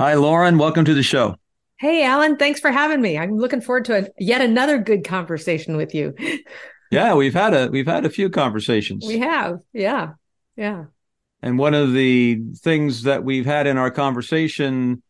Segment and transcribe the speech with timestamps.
[0.00, 0.56] Hi, Laurin.
[0.56, 1.36] Welcome to the show.
[1.78, 2.38] Hey, Alan.
[2.38, 3.18] Thanks for having me.
[3.18, 6.14] I'm looking forward to a, yet another good conversation with you.
[6.90, 9.06] yeah, we've had a we've had a few conversations.
[9.06, 9.60] We have.
[9.74, 10.12] Yeah.
[10.56, 10.86] Yeah.
[11.42, 15.02] And one of the things that we've had in our conversation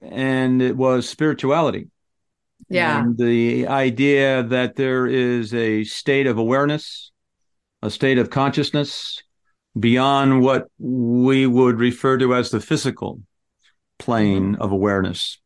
[0.00, 1.88] and it was spirituality.
[2.68, 3.00] Yeah.
[3.00, 7.12] And the idea that there is a state of awareness,
[7.82, 9.22] a state of consciousness
[9.78, 13.20] beyond what we would refer to as the physical
[13.98, 14.62] plane mm-hmm.
[14.62, 15.38] of awareness.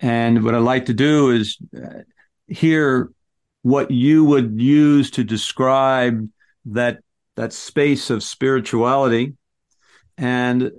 [0.00, 2.00] And what I'd like to do is uh,
[2.46, 3.10] hear
[3.62, 6.28] what you would use to describe
[6.66, 7.00] that
[7.36, 9.34] that space of spirituality
[10.16, 10.70] and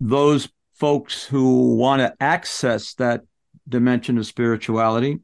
[0.00, 3.22] those folks who want to access that
[3.68, 5.18] dimension of spirituality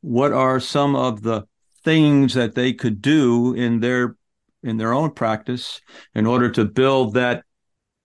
[0.00, 1.44] what are some of the
[1.82, 4.16] things that they could do in their
[4.62, 5.80] in their own practice
[6.14, 7.44] in order to build that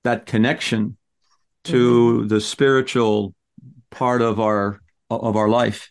[0.04, 0.98] that connection
[1.64, 2.28] to mm-hmm.
[2.28, 3.34] the spiritual
[3.90, 5.90] part of our of our life.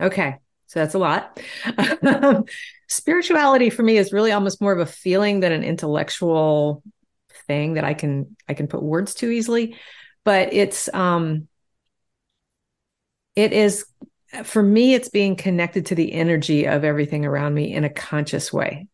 [0.00, 0.38] Okay.
[0.72, 1.38] So that's a lot.
[2.88, 6.82] Spirituality for me is really almost more of a feeling than an intellectual
[7.46, 9.76] thing that I can I can put words to easily,
[10.24, 11.46] but it's um
[13.36, 13.84] it is
[14.44, 18.50] for me it's being connected to the energy of everything around me in a conscious
[18.50, 18.88] way.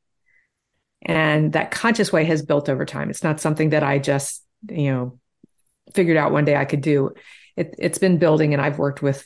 [1.03, 3.09] And that conscious way has built over time.
[3.09, 5.21] It's not something that I just, you know,
[5.95, 7.12] figured out one day I could do.
[7.55, 9.25] It, it's been building, and I've worked with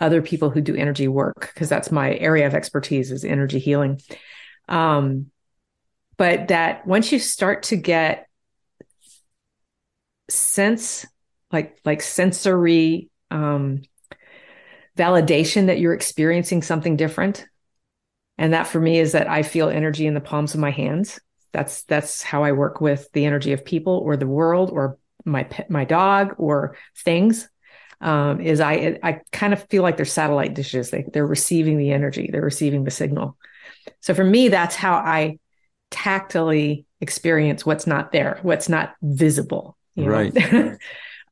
[0.00, 4.00] other people who do energy work because that's my area of expertise is energy healing.
[4.68, 5.26] Um,
[6.16, 8.26] but that once you start to get
[10.28, 11.06] sense,
[11.52, 13.82] like like sensory um,
[14.96, 17.46] validation that you're experiencing something different,
[18.38, 21.20] and that for me is that I feel energy in the palms of my hands.
[21.52, 25.44] That's that's how I work with the energy of people or the world or my
[25.44, 27.48] pet, my dog or things
[28.00, 30.90] um, is I I kind of feel like they're satellite dishes.
[30.90, 33.36] They they're receiving the energy, they're receiving the signal.
[34.00, 35.38] So for me, that's how I
[35.90, 39.76] tactily experience what's not there, what's not visible.
[39.96, 40.34] right.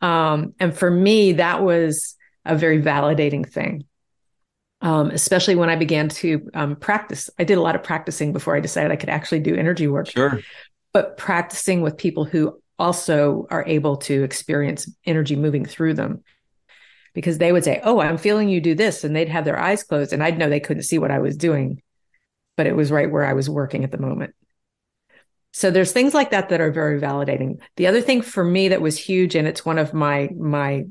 [0.00, 3.84] um, and for me, that was a very validating thing.
[4.80, 7.28] Um, especially when I began to um, practice.
[7.36, 10.08] I did a lot of practicing before I decided I could actually do energy work.
[10.08, 10.40] Sure.
[10.92, 16.22] But practicing with people who also are able to experience energy moving through them
[17.14, 19.04] because they would say, Oh, I'm feeling you do this.
[19.04, 21.36] And they'd have their eyes closed and I'd know they couldn't see what I was
[21.36, 21.82] doing,
[22.56, 24.34] but it was right where I was working at the moment.
[25.52, 27.60] So there's things like that that are very validating.
[27.76, 30.84] The other thing for me that was huge, and it's one of my, my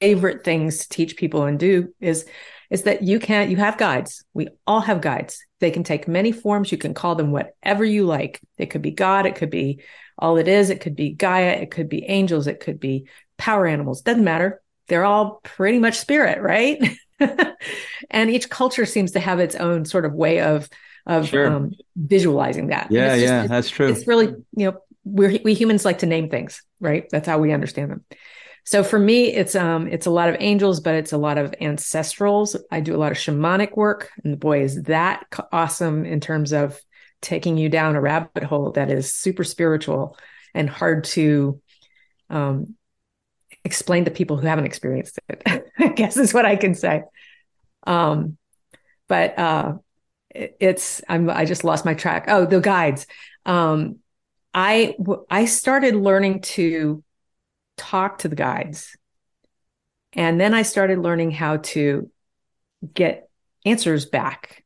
[0.00, 2.26] favorite things to teach people and do is,
[2.70, 4.24] is that you can't you have guides.
[4.32, 5.44] We all have guides.
[5.60, 6.72] They can take many forms.
[6.72, 8.40] You can call them whatever you like.
[8.56, 9.26] It could be God.
[9.26, 9.82] It could be
[10.18, 10.70] all it is.
[10.70, 11.50] It could be Gaia.
[11.50, 12.46] It could be angels.
[12.46, 14.02] It could be power animals.
[14.02, 14.60] Doesn't matter.
[14.88, 16.78] They're all pretty much spirit, right?
[18.10, 20.68] and each culture seems to have its own sort of way of
[21.06, 21.48] of sure.
[21.48, 22.90] um, visualizing that.
[22.90, 23.88] Yeah, just, yeah, that's true.
[23.88, 24.26] It's really
[24.56, 27.08] you know we we humans like to name things, right?
[27.10, 28.04] That's how we understand them.
[28.64, 31.52] So for me, it's um it's a lot of angels, but it's a lot of
[31.60, 32.56] ancestrals.
[32.70, 36.78] I do a lot of shamanic work, and boy, is that awesome in terms of
[37.20, 40.16] taking you down a rabbit hole that is super spiritual
[40.54, 41.60] and hard to
[42.30, 42.74] um,
[43.64, 45.42] explain to people who haven't experienced it.
[45.78, 47.02] I guess is what I can say.
[47.86, 48.36] Um,
[49.08, 49.74] but uh,
[50.30, 52.26] it, it's I'm I just lost my track.
[52.28, 53.06] Oh, the guides.
[53.46, 53.98] Um,
[54.54, 54.96] I
[55.30, 57.02] I started learning to
[57.76, 58.96] talk to the guides,
[60.14, 62.10] and then I started learning how to
[62.94, 63.28] get
[63.64, 64.62] answers back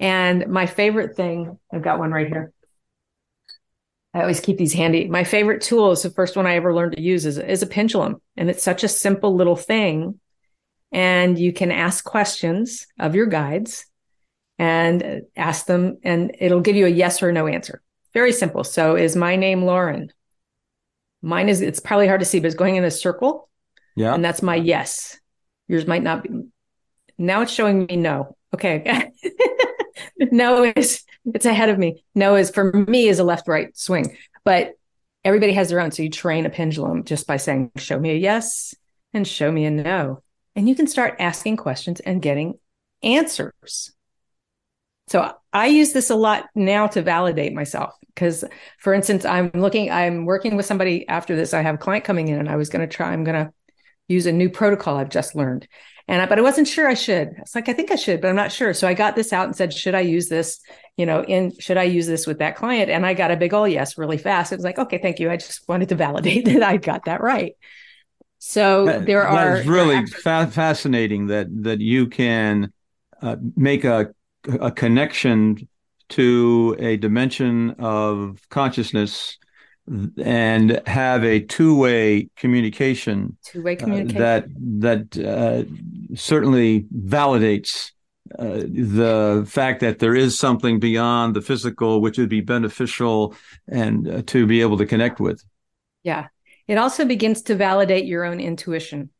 [0.00, 2.52] and my favorite thing, I've got one right here.
[4.14, 5.08] I always keep these handy.
[5.08, 7.66] My favorite tool is the first one I ever learned to use is, is a
[7.66, 8.22] pendulum.
[8.36, 10.20] And it's such a simple little thing.
[10.92, 13.86] And you can ask questions of your guides
[14.56, 17.82] and ask them, and it'll give you a yes or no answer.
[18.12, 18.62] Very simple.
[18.62, 20.12] So is my name Laurin?
[21.20, 23.48] Mine is, it's probably hard to see, but it's going in a circle.
[23.96, 24.14] Yeah.
[24.14, 25.18] And that's my yes.
[25.66, 26.30] Yours might not be.
[27.18, 28.36] Now it's showing me no.
[28.54, 29.10] Okay.
[30.18, 31.02] no is
[31.32, 32.04] it's ahead of me.
[32.14, 34.72] No is for me is a left right swing, but
[35.24, 35.90] everybody has their own.
[35.90, 38.74] So you train a pendulum just by saying, show me a yes
[39.12, 40.22] and show me a no.
[40.56, 42.58] And you can start asking questions and getting
[43.02, 43.92] answers.
[45.08, 48.44] So I use this a lot now to validate myself because,
[48.78, 51.52] for instance, I'm looking, I'm working with somebody after this.
[51.52, 53.12] I have a client coming in, and I was going to try.
[53.12, 53.52] I'm going to
[54.08, 55.68] use a new protocol I've just learned,
[56.06, 57.34] and I, but I wasn't sure I should.
[57.38, 58.74] It's like I think I should, but I'm not sure.
[58.74, 60.60] So I got this out and said, should I use this?
[60.96, 62.90] You know, in should I use this with that client?
[62.90, 64.52] And I got a big oh yes really fast.
[64.52, 65.30] It was like okay, thank you.
[65.30, 67.54] I just wanted to validate that I got that right.
[68.38, 72.72] So that, there are really fa- fascinating that that you can
[73.22, 74.14] uh, make a
[74.60, 75.68] a connection
[76.10, 79.38] to a dimension of consciousness
[79.86, 84.16] and have a two-way communication, two-way communication.
[84.16, 84.40] Uh,
[84.80, 87.92] that that uh, certainly validates
[88.38, 93.34] uh, the fact that there is something beyond the physical which would be beneficial
[93.68, 95.44] and uh, to be able to connect with.
[96.02, 96.28] Yeah.
[96.66, 99.10] It also begins to validate your own intuition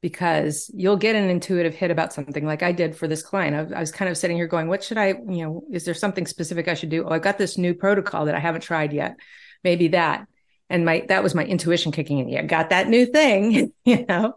[0.00, 3.72] because you'll get an intuitive hit about something like I did for this client.
[3.72, 5.94] I, I, was kind of sitting here going, what should I, you know, is there
[5.94, 7.04] something specific I should do?
[7.04, 9.16] Oh, I've got this new protocol that I haven't tried yet.
[9.62, 10.26] Maybe that.
[10.70, 12.28] And my, that was my intuition kicking in.
[12.28, 14.34] Yeah, got that new thing, you know?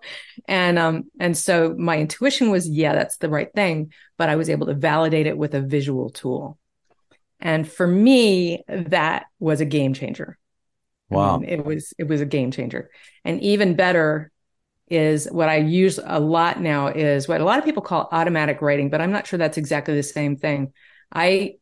[0.48, 3.94] And, um, and so my intuition was, yeah, that's the right thing.
[4.18, 6.58] But I was able to validate it with a visual tool.
[7.40, 10.38] And for me, that was a game changer.
[11.10, 11.36] Wow.
[11.36, 12.90] I mean, it was, it was a game changer.
[13.24, 14.32] And even better,
[14.90, 18.62] is what I use a lot now is what a lot of people call automatic
[18.62, 20.74] writing, but I'm not sure that's exactly the same thing.
[21.12, 21.56] I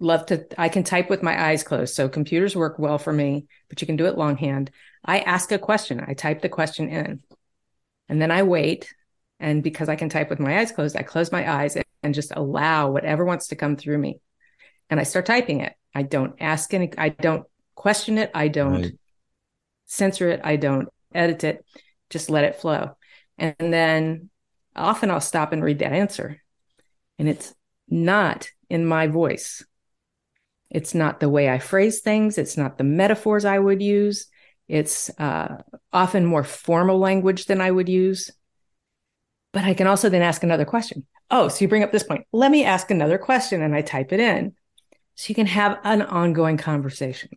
[0.00, 1.94] love to, I can type with my eyes closed.
[1.94, 4.70] So computers work well for me, but you can do it longhand.
[5.04, 7.22] I ask a question, I type the question in,
[8.08, 8.94] and then I wait.
[9.40, 12.32] And because I can type with my eyes closed, I close my eyes and just
[12.34, 14.20] allow whatever wants to come through me.
[14.90, 15.74] And I start typing it.
[15.94, 18.30] I don't ask any, I don't question it.
[18.34, 18.92] I don't right.
[19.86, 20.40] censor it.
[20.42, 21.64] I don't edit it
[22.10, 22.96] just let it flow.
[23.36, 24.30] And then
[24.74, 26.42] often I'll stop and read that answer.
[27.18, 27.54] And it's
[27.88, 29.64] not in my voice.
[30.70, 32.38] It's not the way I phrase things.
[32.38, 34.26] It's not the metaphors I would use.
[34.68, 35.62] It's uh,
[35.92, 38.30] often more formal language than I would use.
[39.52, 41.06] But I can also then ask another question.
[41.30, 42.26] Oh, so you bring up this point.
[42.32, 43.62] Let me ask another question.
[43.62, 44.54] And I type it in.
[45.14, 47.30] So you can have an ongoing conversation.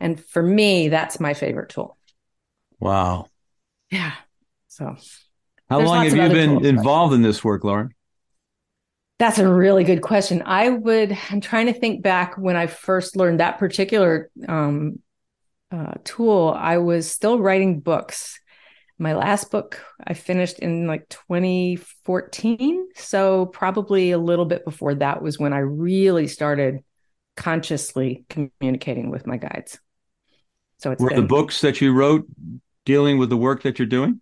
[0.00, 1.96] And for me, that's my favorite tool.
[2.80, 3.28] Wow.
[3.94, 4.12] Yeah.
[4.66, 4.96] So,
[5.70, 7.94] how long have you been involved in this work, Laurin?
[9.20, 10.42] That's a really good question.
[10.44, 14.98] I would, I'm trying to think back when I first learned that particular um,
[15.70, 16.52] uh, tool.
[16.58, 18.40] I was still writing books.
[18.98, 22.88] My last book I finished in like 2014.
[22.96, 26.80] So, probably a little bit before that was when I really started
[27.36, 29.78] consciously communicating with my guides.
[30.78, 32.26] So, it's were been, the books that you wrote
[32.84, 34.20] dealing with the work that you're doing?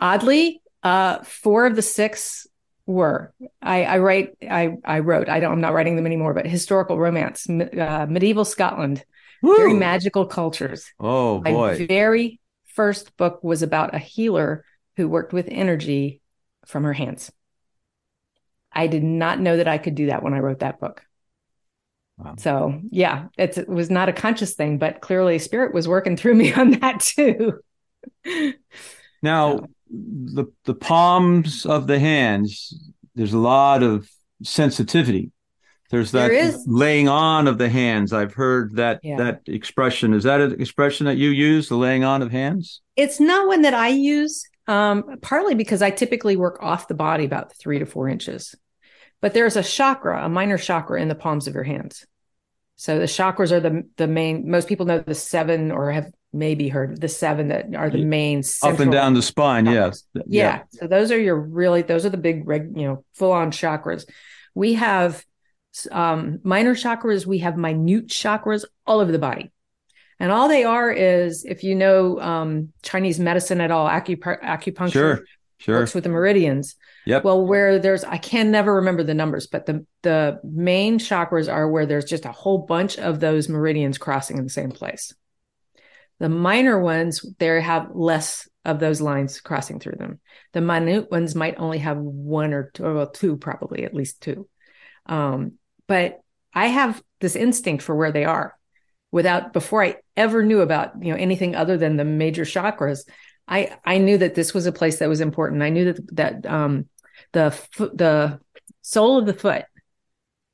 [0.00, 2.46] Oddly, uh, four of the six
[2.86, 3.32] were.
[3.62, 4.36] I, I write.
[4.42, 5.28] I I wrote.
[5.28, 5.52] I don't.
[5.52, 6.34] I'm not writing them anymore.
[6.34, 9.04] But historical romance, uh, medieval Scotland,
[9.42, 9.56] Woo!
[9.56, 10.92] very magical cultures.
[11.00, 11.78] Oh boy!
[11.78, 14.64] My very first book was about a healer
[14.96, 16.20] who worked with energy
[16.66, 17.30] from her hands.
[18.72, 21.02] I did not know that I could do that when I wrote that book.
[22.18, 22.34] Wow.
[22.38, 26.52] So yeah, it was not a conscious thing, but clearly spirit was working through me
[26.52, 27.60] on that too.
[29.22, 29.68] now, so.
[29.90, 34.08] the the palms of the hands, there's a lot of
[34.42, 35.32] sensitivity.
[35.90, 38.12] There's that there laying on of the hands.
[38.12, 39.16] I've heard that yeah.
[39.18, 40.14] that expression.
[40.14, 42.80] Is that an expression that you use, the laying on of hands?
[42.96, 47.24] It's not one that I use, um, partly because I typically work off the body
[47.24, 48.54] about three to four inches.
[49.20, 52.04] But there's a chakra, a minor chakra in the palms of your hands.
[52.76, 54.50] So the chakras are the the main.
[54.50, 58.42] Most people know the seven, or have maybe heard the seven that are the main
[58.62, 59.66] up and down the spine.
[59.66, 60.22] Yes, yeah.
[60.26, 60.62] yeah.
[60.70, 64.04] So those are your really those are the big, you know, full on chakras.
[64.54, 65.24] We have
[65.90, 67.26] um, minor chakras.
[67.26, 69.52] We have minute chakras all over the body.
[70.20, 75.24] And all they are is, if you know um, Chinese medicine at all, acupuncture, sure,
[75.58, 75.78] sure.
[75.80, 76.76] works with the meridians.
[77.06, 77.24] Yep.
[77.24, 81.68] Well, where there's, I can never remember the numbers, but the the main chakras are
[81.68, 85.12] where there's just a whole bunch of those meridians crossing in the same place.
[86.18, 90.20] The minor ones, they have less of those lines crossing through them.
[90.52, 94.48] The minute ones might only have one or two, well, two probably, at least two.
[95.06, 95.54] Um,
[95.86, 96.20] but
[96.54, 98.56] I have this instinct for where they are
[99.10, 103.08] without before I ever knew about you know anything other than the major chakras.
[103.46, 105.62] I I knew that this was a place that was important.
[105.62, 106.88] I knew that that um,
[107.34, 108.40] the the
[108.82, 109.64] sole of the foot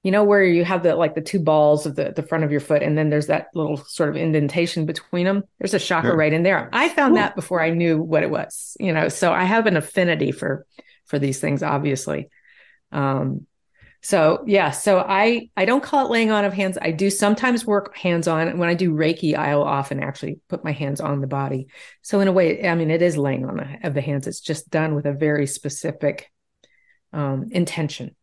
[0.02, 2.50] you know where you have the like the two balls of the the front of
[2.50, 6.10] your foot and then there's that little sort of indentation between them there's a chakra
[6.10, 6.16] sure.
[6.16, 7.16] right in there i found Ooh.
[7.16, 10.66] that before i knew what it was you know so i have an affinity for
[11.06, 12.28] for these things obviously
[12.92, 13.46] um
[14.02, 16.78] So yeah, so I I don't call it laying on of hands.
[16.80, 18.56] I do sometimes work hands on.
[18.58, 21.68] When I do Reiki, I'll often actually put my hands on the body.
[22.00, 24.26] So in a way, I mean, it is laying on of the hands.
[24.26, 26.32] It's just done with a very specific
[27.12, 28.14] um, intention,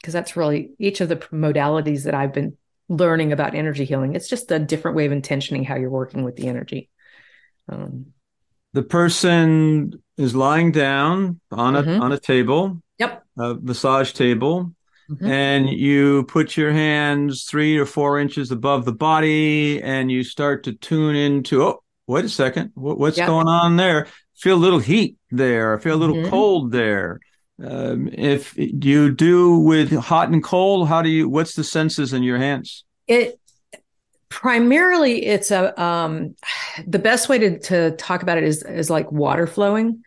[0.00, 2.56] because that's really each of the modalities that I've been
[2.88, 4.14] learning about energy healing.
[4.14, 6.90] It's just a different way of intentioning how you're working with the energy.
[7.68, 8.06] Um,
[8.72, 12.02] the person is lying down on a mm-hmm.
[12.02, 12.82] on a table.
[12.98, 13.24] Yep.
[13.38, 14.74] A massage table
[15.10, 15.26] Mm-hmm.
[15.26, 20.64] And you put your hands three or four inches above the body and you start
[20.64, 23.26] to tune into, oh, wait a second, what's yep.
[23.26, 24.06] going on there?
[24.36, 25.76] Feel a little heat there.
[25.76, 26.30] I feel a little mm-hmm.
[26.30, 27.20] cold there.
[27.62, 32.22] Um, if you do with hot and cold, how do you, what's the senses in
[32.22, 32.84] your hands?
[33.06, 33.38] It,
[34.30, 36.34] primarily it's a um
[36.88, 40.02] the best way to to talk about it is is like water flowing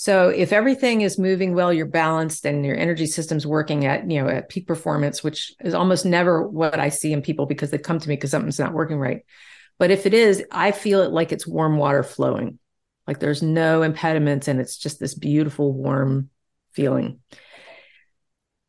[0.00, 4.22] so if everything is moving well, you're balanced and your energy system's working at, you
[4.22, 7.78] know, at peak performance, which is almost never what I see in people because they
[7.78, 9.22] come to me because something's not working right.
[9.76, 12.60] But if it is, I feel it like it's warm water flowing.
[13.08, 16.30] Like there's no impediments and it's just this beautiful warm
[16.78, 17.18] feeling.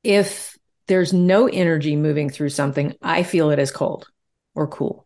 [0.04, 4.10] If there's no energy moving through something, I feel it as cold
[4.56, 5.06] or cool.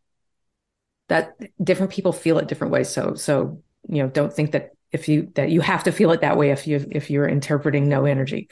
[1.10, 2.88] That different people feel it different ways.
[2.88, 6.22] So so you know, don't think that if you that you have to feel it
[6.22, 8.48] that way if you if you're interpreting no energy.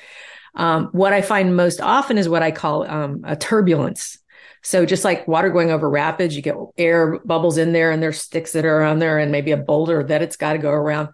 [0.56, 4.18] Um, what I find most often is what I call um, a turbulence.
[4.64, 8.20] So just like water going over rapids, you get air bubbles in there, and there's
[8.20, 11.08] sticks that are on there, and maybe a boulder that it's got to go around.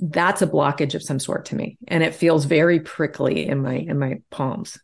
[0.00, 3.74] That's a blockage of some sort to me, and it feels very prickly in my
[3.74, 4.78] in my palms.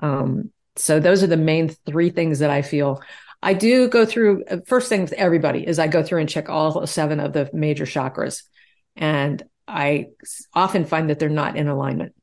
[0.00, 3.02] Um, so those are the main three things that I feel.
[3.42, 6.48] I do go through uh, first thing with everybody is I go through and check
[6.48, 8.42] all seven of the major chakras.
[8.96, 10.06] And I
[10.54, 12.14] often find that they're not in alignment.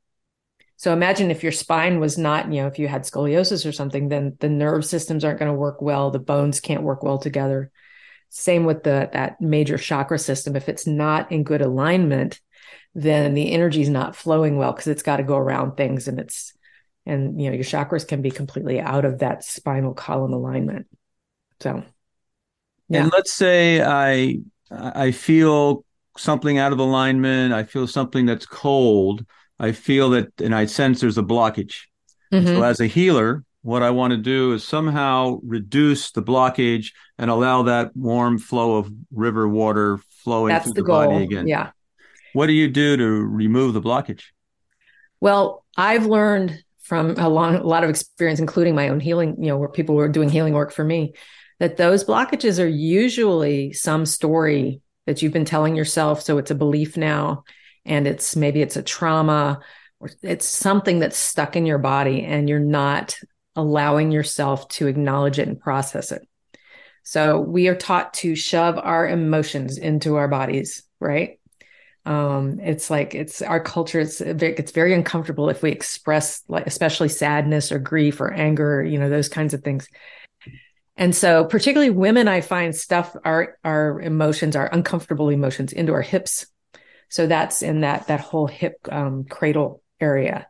[0.77, 4.09] So imagine if your spine was not, you know, if you had scoliosis or something,
[4.09, 6.11] then the nerve systems aren't going to work well.
[6.11, 7.71] The bones can't work well together.
[8.35, 10.55] Same with the that major chakra system.
[10.55, 12.41] If it's not in good alignment,
[12.95, 16.19] then the energy is not flowing well because it's got to go around things and
[16.19, 16.51] it's
[17.05, 20.87] and you know your chakras can be completely out of that spinal column alignment.
[21.59, 21.83] So
[22.89, 23.03] yeah.
[23.03, 24.39] And let's say I
[24.71, 25.85] I feel
[26.17, 27.53] something out of alignment.
[27.53, 29.25] I feel something that's cold.
[29.59, 31.81] I feel that, and I sense there's a blockage.
[32.33, 32.47] Mm-hmm.
[32.47, 37.31] So, as a healer, what I want to do is somehow reduce the blockage and
[37.31, 41.05] allow that warm flow of river water flowing That's through the, the goal.
[41.07, 41.47] body again.
[41.47, 41.71] Yeah.
[42.33, 44.23] What do you do to remove the blockage?
[45.21, 49.47] Well, I've learned from a, long, a lot of experience, including my own healing, you
[49.47, 51.13] know, where people were doing healing work for me,
[51.59, 56.21] that those blockages are usually some story that you've been telling yourself.
[56.21, 57.45] So it's a belief now,
[57.85, 59.61] and it's maybe it's a trauma
[60.01, 63.15] or it's something that's stuck in your body and you're not
[63.55, 66.27] allowing yourself to acknowledge it and process it.
[67.03, 71.39] So we are taught to shove our emotions into our bodies, right?
[72.05, 73.99] Um, it's like it's our culture.
[73.99, 78.97] It's it's very uncomfortable if we express like especially sadness or grief or anger, you
[78.97, 79.87] know, those kinds of things.
[80.95, 86.01] And so particularly women, I find stuff our our emotions, our uncomfortable emotions into our
[86.01, 86.45] hips.
[87.09, 90.47] So that's in that that whole hip um, cradle area.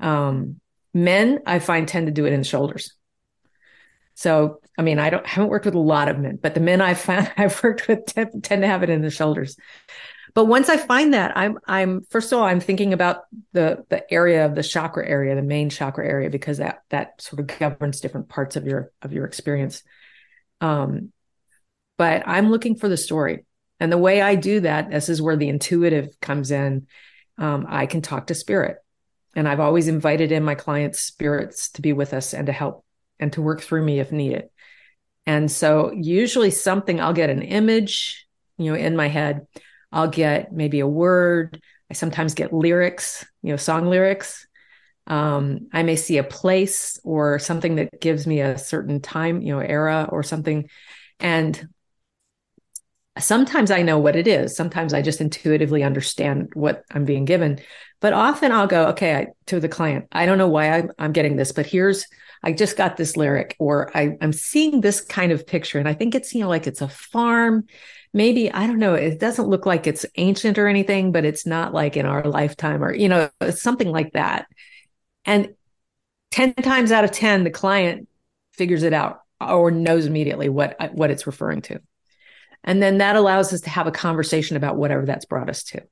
[0.00, 0.60] Um,
[0.94, 2.94] men, I find tend to do it in the shoulders.
[4.14, 6.80] So, I mean, I don't haven't worked with a lot of men, but the men
[6.80, 9.56] I've found I've worked with tend, tend to have it in the shoulders.
[10.34, 14.12] But once I find that, I'm I'm first of all I'm thinking about the the
[14.12, 18.00] area of the chakra area, the main chakra area, because that that sort of governs
[18.00, 19.82] different parts of your of your experience.
[20.60, 21.12] Um,
[21.96, 23.44] but I'm looking for the story,
[23.80, 26.86] and the way I do that, this is where the intuitive comes in.
[27.36, 28.78] Um, I can talk to spirit,
[29.38, 32.84] and I've always invited in my clients' spirits to be with us and to help
[33.20, 34.48] and to work through me if needed.
[35.26, 38.26] And so usually something I'll get an image,
[38.56, 39.46] you know, in my head
[39.92, 41.62] I'll get maybe a word.
[41.88, 44.44] I sometimes get lyrics, you know, song lyrics.
[45.06, 49.54] Um, I may see a place or something that gives me a certain time, you
[49.54, 50.68] know, era or something.
[51.20, 51.68] And
[53.18, 54.56] sometimes I know what it is.
[54.56, 57.60] Sometimes I just intuitively understand what I'm being given.
[58.00, 61.12] But often I'll go, okay, I, to the client, I don't know why I'm, I'm
[61.12, 62.06] getting this, but here's,
[62.42, 65.80] I just got this lyric, or I, I'm seeing this kind of picture.
[65.80, 67.64] And I think it's, you know, like it's a farm
[68.12, 68.94] maybe I don't know.
[68.94, 72.82] It doesn't look like it's ancient or anything, but it's not like in our lifetime
[72.82, 74.46] or you know something like that.
[75.24, 75.54] And
[76.30, 78.08] ten times out of ten, the client
[78.54, 81.80] figures it out or knows immediately what what it's referring to,
[82.64, 85.82] and then that allows us to have a conversation about whatever that's brought us to.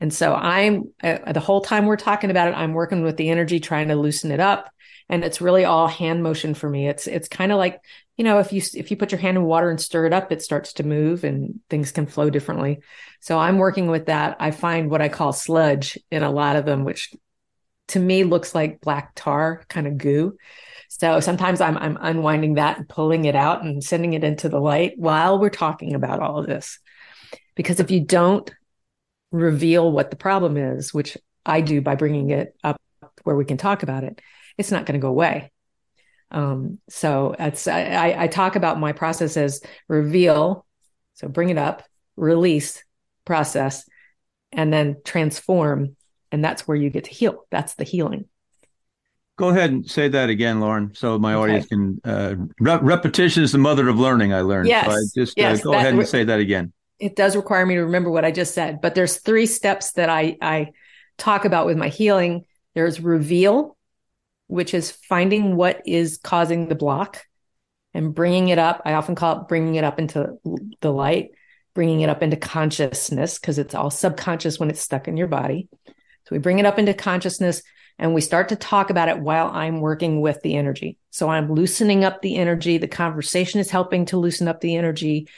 [0.00, 3.30] And so I'm uh, the whole time we're talking about it, I'm working with the
[3.30, 4.70] energy, trying to loosen it up.
[5.08, 6.86] And it's really all hand motion for me.
[6.86, 7.80] It's it's kind of like
[8.16, 10.30] you know if you if you put your hand in water and stir it up,
[10.30, 12.80] it starts to move and things can flow differently.
[13.20, 14.36] So I'm working with that.
[14.38, 17.12] I find what I call sludge in a lot of them, which
[17.88, 20.36] to me looks like black tar kind of goo.
[20.88, 24.58] So sometimes I'm I'm unwinding that and pulling it out and sending it into the
[24.58, 26.78] light while we're talking about all of this.
[27.54, 28.50] Because if you don't
[29.30, 32.80] reveal what the problem is, which I do by bringing it up
[33.24, 34.20] where we can talk about it,
[34.56, 35.52] it's not going to go away.
[36.30, 40.66] Um, so it's I, I talk about my process as reveal,
[41.14, 41.84] so bring it up,
[42.16, 42.82] release,
[43.24, 43.84] process,
[44.52, 45.96] and then transform,
[46.32, 47.44] and that's where you get to heal.
[47.50, 48.26] That's the healing.
[49.38, 51.42] Go ahead and say that again, Laurin, so my okay.
[51.42, 52.00] audience can.
[52.04, 54.34] Uh, re- repetition is the mother of learning.
[54.34, 54.66] I learned.
[54.66, 54.86] Yes.
[54.86, 56.72] So I just uh, yes, uh, go ahead and say that again.
[56.98, 60.10] It does require me to remember what I just said, but there's three steps that
[60.10, 60.72] I I
[61.18, 62.46] talk about with my healing.
[62.74, 63.76] There's reveal,
[64.48, 67.24] which is finding what is causing the block
[67.94, 68.82] and bringing it up.
[68.84, 70.36] I often call it bringing it up into
[70.80, 71.30] the light,
[71.74, 75.68] bringing it up into consciousness because it's all subconscious when it's stuck in your body.
[75.86, 77.62] So we bring it up into consciousness
[77.98, 80.98] and we start to talk about it while I'm working with the energy.
[81.10, 82.78] So I'm loosening up the energy.
[82.78, 85.28] The conversation is helping to loosen up the energy.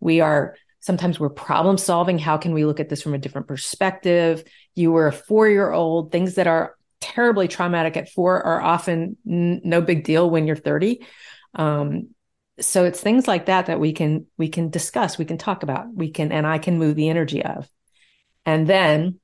[0.00, 2.18] We are sometimes we're problem solving.
[2.18, 4.44] How can we look at this from a different perspective?
[4.74, 6.12] You were a four year old.
[6.12, 10.56] Things that are terribly traumatic at four are often n- no big deal when you're
[10.56, 11.04] 30.
[11.54, 12.10] Um,
[12.60, 15.92] so it's things like that that we can we can discuss we can talk about
[15.94, 17.68] we can and i can move the energy of
[18.44, 19.18] and then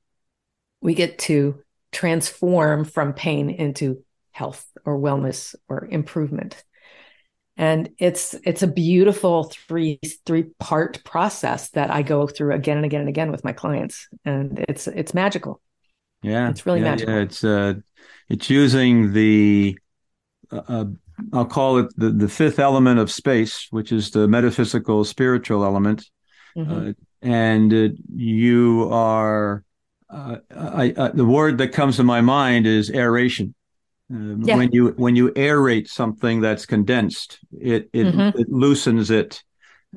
[0.81, 1.63] we get to
[1.97, 6.63] transform from pain into health or wellness or improvement.
[7.57, 12.85] And it's it's a beautiful three three part process that i go through again and
[12.85, 14.09] again and again with my clients.
[14.27, 15.63] And it's it's magical.
[16.23, 16.51] Yeah.
[16.51, 17.15] It's really yeah, magical.
[17.15, 17.21] yeah.
[17.21, 17.75] it's uh
[18.29, 19.79] it's using the
[20.53, 20.85] uh, uh,
[21.33, 26.05] i'll call it the, the fifth element of space which is the metaphysical spiritual element.
[26.55, 26.89] Mm-hmm.
[26.91, 29.65] uh, and uh, you are
[30.11, 33.55] uh, I, I, the word that comes to my mind is aeration.
[34.13, 34.57] Uh, yeah.
[34.57, 38.39] When you when you aerate something that's condensed, it it, mm-hmm.
[38.39, 39.43] it loosens it.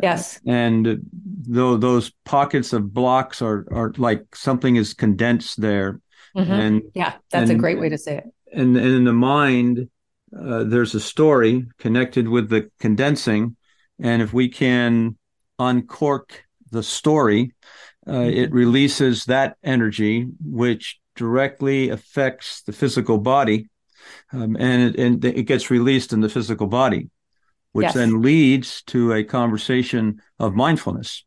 [0.02, 0.40] Yes.
[0.48, 1.02] And
[1.48, 6.00] though those pockets of blocks are are like something is condensed there.
[6.36, 6.52] Mm-hmm.
[6.52, 8.24] And yeah, that's and, a great way to say it.
[8.52, 9.90] And, and in the mind,
[10.36, 13.58] uh, there's a story connected with the condensing,
[14.00, 15.18] and if we can
[15.60, 17.54] uncork the story,
[18.10, 23.70] uh, it releases that energy, which directly affects the physical body,
[24.32, 27.10] um, and, it, and it gets released in the physical body,
[27.74, 27.94] which yes.
[27.94, 31.26] then leads to a conversation of mindfulness.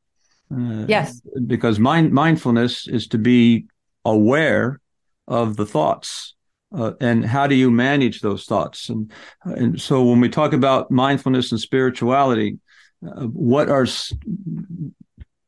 [0.53, 3.67] Uh, yes, because mind mindfulness is to be
[4.05, 4.81] aware
[5.27, 6.35] of the thoughts.
[6.75, 8.89] Uh, and how do you manage those thoughts?
[8.89, 9.13] And
[9.45, 12.59] and so when we talk about mindfulness and spirituality,
[13.07, 13.87] uh, what are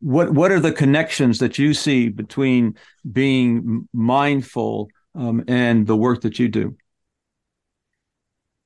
[0.04, 2.76] what what are the connections that you see between
[3.10, 6.76] being mindful um, and the work that you do?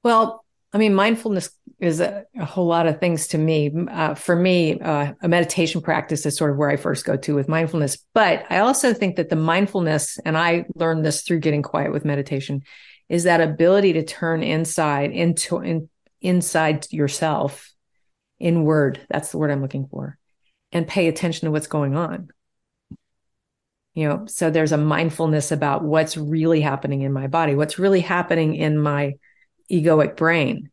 [0.02, 3.72] Well, I mean, mindfulness is a, a whole lot of things to me.
[3.88, 7.36] Uh, for me, uh, a meditation practice is sort of where I first go to
[7.36, 7.98] with mindfulness.
[8.14, 12.04] But I also think that the mindfulness, and I learned this through getting quiet with
[12.04, 12.64] meditation,
[13.08, 15.88] is that ability to turn inside into in,
[16.20, 17.72] inside yourself,
[18.40, 19.00] inward.
[19.08, 20.18] That's the word I'm looking for
[20.72, 22.30] and pay attention to what's going on.
[23.94, 28.00] You know, so there's a mindfulness about what's really happening in my body, what's really
[28.00, 29.14] happening in my
[29.70, 30.70] egoic brain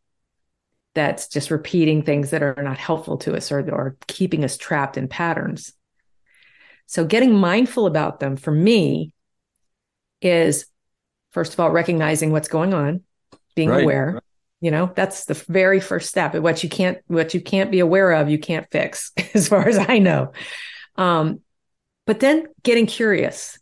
[0.94, 4.96] that's just repeating things that are not helpful to us or, or keeping us trapped
[4.96, 5.72] in patterns.
[6.86, 9.12] So getting mindful about them for me
[10.22, 10.66] is
[11.32, 13.02] first of all recognizing what's going on,
[13.54, 13.82] being right.
[13.82, 14.22] aware,
[14.60, 16.34] you know that's the very first step.
[16.34, 19.78] What you can't what you can't be aware of you can't fix as far as
[19.78, 20.32] i know.
[20.96, 21.40] Um
[22.06, 23.58] but then getting curious.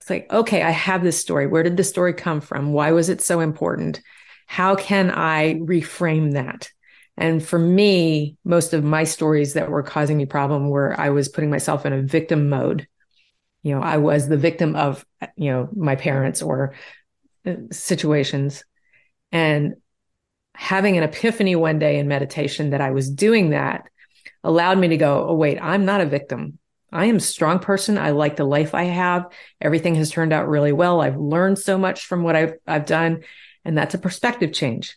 [0.00, 1.46] It's like okay i have this story.
[1.46, 2.72] Where did the story come from?
[2.72, 4.00] Why was it so important?
[4.46, 6.70] How can i reframe that?
[7.16, 11.28] And for me most of my stories that were causing me problem were i was
[11.28, 12.86] putting myself in a victim mode.
[13.64, 15.04] You know i was the victim of
[15.36, 16.74] you know my parents or
[17.44, 18.62] uh, situations
[19.32, 19.74] and
[20.54, 23.88] having an epiphany one day in meditation that I was doing that
[24.42, 26.58] allowed me to go, oh, wait, I'm not a victim.
[26.92, 27.98] I am a strong person.
[27.98, 29.26] I like the life I have.
[29.60, 31.00] Everything has turned out really well.
[31.00, 33.24] I've learned so much from what I've, I've done.
[33.64, 34.96] And that's a perspective change,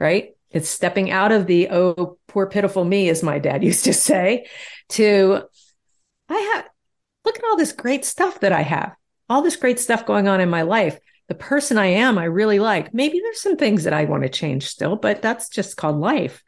[0.00, 0.30] right?
[0.50, 4.46] It's stepping out of the, oh, poor, pitiful me, as my dad used to say,
[4.90, 5.42] to
[6.28, 6.64] I have,
[7.24, 8.96] look at all this great stuff that I have,
[9.28, 10.98] all this great stuff going on in my life.
[11.28, 12.94] The person I am, I really like.
[12.94, 16.42] Maybe there's some things that I want to change still, but that's just called life.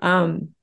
[0.00, 0.54] Um,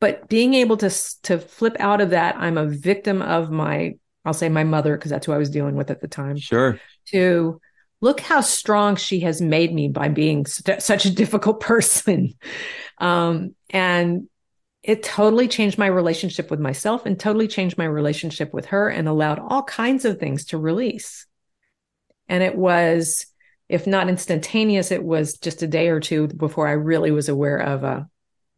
[0.00, 0.90] but being able to
[1.22, 3.94] to flip out of that, I'm a victim of my,
[4.24, 6.36] I'll say my mother because that's who I was dealing with at the time.
[6.36, 6.78] Sure.
[7.06, 7.60] To
[8.02, 12.34] look how strong she has made me by being st- such a difficult person,
[12.98, 14.28] um, and
[14.82, 19.08] it totally changed my relationship with myself and totally changed my relationship with her and
[19.08, 21.26] allowed all kinds of things to release.
[22.28, 23.26] And it was,
[23.68, 27.58] if not instantaneous, it was just a day or two before I really was aware
[27.58, 28.08] of a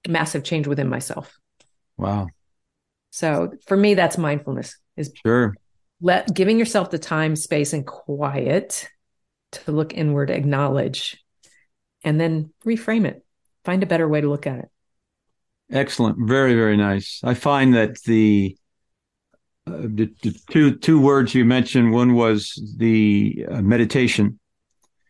[0.09, 1.37] massive change within myself.
[1.97, 2.29] Wow.
[3.11, 5.55] So for me, that's mindfulness is sure
[6.01, 8.89] let giving yourself the time, space, and quiet
[9.53, 11.23] to look inward, acknowledge,
[12.05, 13.25] and then reframe it.
[13.65, 14.69] Find a better way to look at it.
[15.71, 16.17] Excellent.
[16.29, 17.21] Very, very nice.
[17.25, 18.57] I find that the,
[19.67, 21.93] the, the, two two words you mentioned.
[21.93, 24.39] One was the uh, meditation,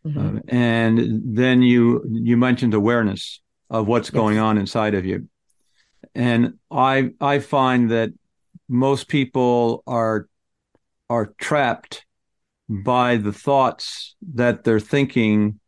[0.04, 0.38] mm-hmm.
[0.38, 3.40] uh, and then you you mentioned awareness
[3.70, 4.14] of what's yes.
[4.14, 5.28] going on inside of you.
[6.14, 8.10] And I I find that
[8.68, 10.28] most people are
[11.10, 12.04] are trapped
[12.68, 15.60] by the thoughts that they're thinking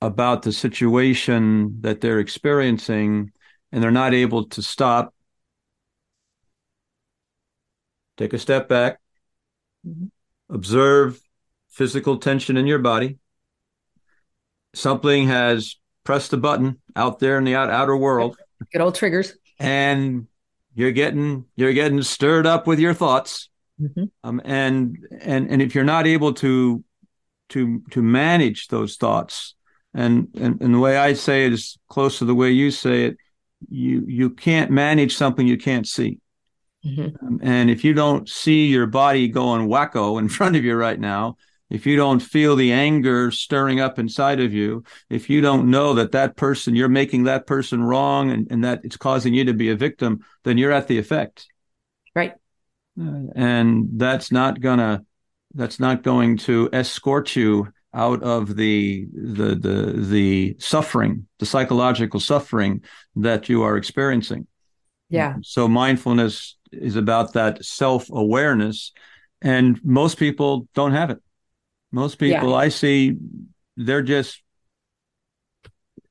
[0.00, 3.30] about the situation that they're experiencing
[3.70, 5.14] and they're not able to stop,
[8.22, 9.00] take a step back,
[9.86, 10.06] mm-hmm.
[10.54, 11.20] observe
[11.70, 13.18] physical tension in your body.
[14.74, 18.36] Something has pressed a button out there in the out, outer world.
[18.72, 19.36] Good old triggers.
[19.58, 20.26] And
[20.74, 23.50] you're getting you're getting stirred up with your thoughts.
[23.80, 24.04] Mm-hmm.
[24.24, 26.82] Um, and and and if you're not able to
[27.50, 29.54] to to manage those thoughts,
[29.92, 33.06] and, and and the way I say it is close to the way you say
[33.06, 33.16] it,
[33.68, 36.21] you you can't manage something you can't see.
[36.84, 37.26] Mm-hmm.
[37.26, 40.98] Um, and if you don't see your body going wacko in front of you right
[40.98, 41.36] now,
[41.70, 45.94] if you don't feel the anger stirring up inside of you, if you don't know
[45.94, 49.54] that that person, you're making that person wrong and, and that it's causing you to
[49.54, 51.46] be a victim, then you're at the effect.
[52.14, 52.34] Right.
[53.00, 55.02] Uh, and that's not gonna,
[55.54, 62.20] that's not going to escort you out of the the the the suffering, the psychological
[62.20, 62.82] suffering
[63.16, 64.46] that you are experiencing.
[65.08, 65.36] Yeah.
[65.42, 68.92] So mindfulness is about that self-awareness
[69.40, 71.18] and most people don't have it.
[71.90, 72.56] Most people yeah.
[72.56, 73.16] I see
[73.76, 74.42] they're just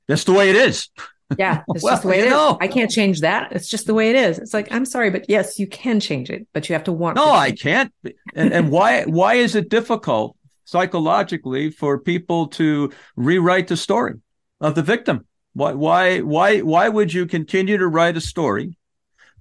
[0.08, 0.89] that's the way it is.
[1.38, 2.32] Yeah, it's well, just the way it is.
[2.32, 2.58] Know.
[2.60, 3.52] I can't change that.
[3.52, 4.38] It's just the way it is.
[4.38, 7.15] It's like I'm sorry, but yes, you can change it, but you have to want.
[7.15, 7.93] No, to I can't.
[8.36, 9.04] And, and why?
[9.06, 10.36] Why is it difficult?
[10.71, 14.15] psychologically for people to rewrite the story
[14.62, 15.26] of the victim.
[15.54, 18.78] Why, why, why, why would you continue to write a story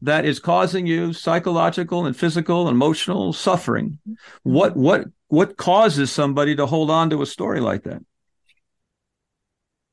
[0.03, 3.99] that is causing you psychological and physical and emotional suffering?
[4.43, 8.03] What, what, what causes somebody to hold on to a story like that?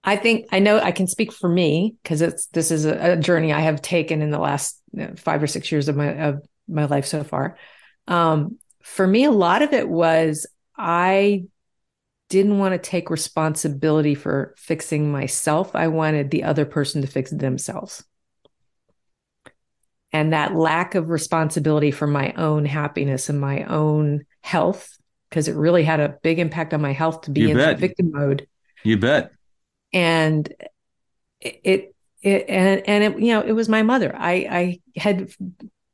[0.04, 3.18] I think I know I can speak for me because it's this is a, a,
[3.18, 4.82] journey I have taken in the last
[5.18, 7.58] five or six years of my of my life so far.
[8.08, 11.44] Um, for me, a lot of it was I
[12.30, 15.76] didn't want to take responsibility for fixing myself.
[15.76, 18.06] I wanted the other person to fix themselves.
[20.14, 24.98] And that lack of responsibility for my own happiness and my own health,
[25.30, 27.78] because it really had a big impact on my health to be you in bet.
[27.78, 28.48] victim mode.
[28.84, 29.34] You bet.
[29.94, 30.52] And
[31.42, 34.16] it, it, and, and it, you know, it was my mother.
[34.18, 34.32] I,
[34.96, 35.30] I had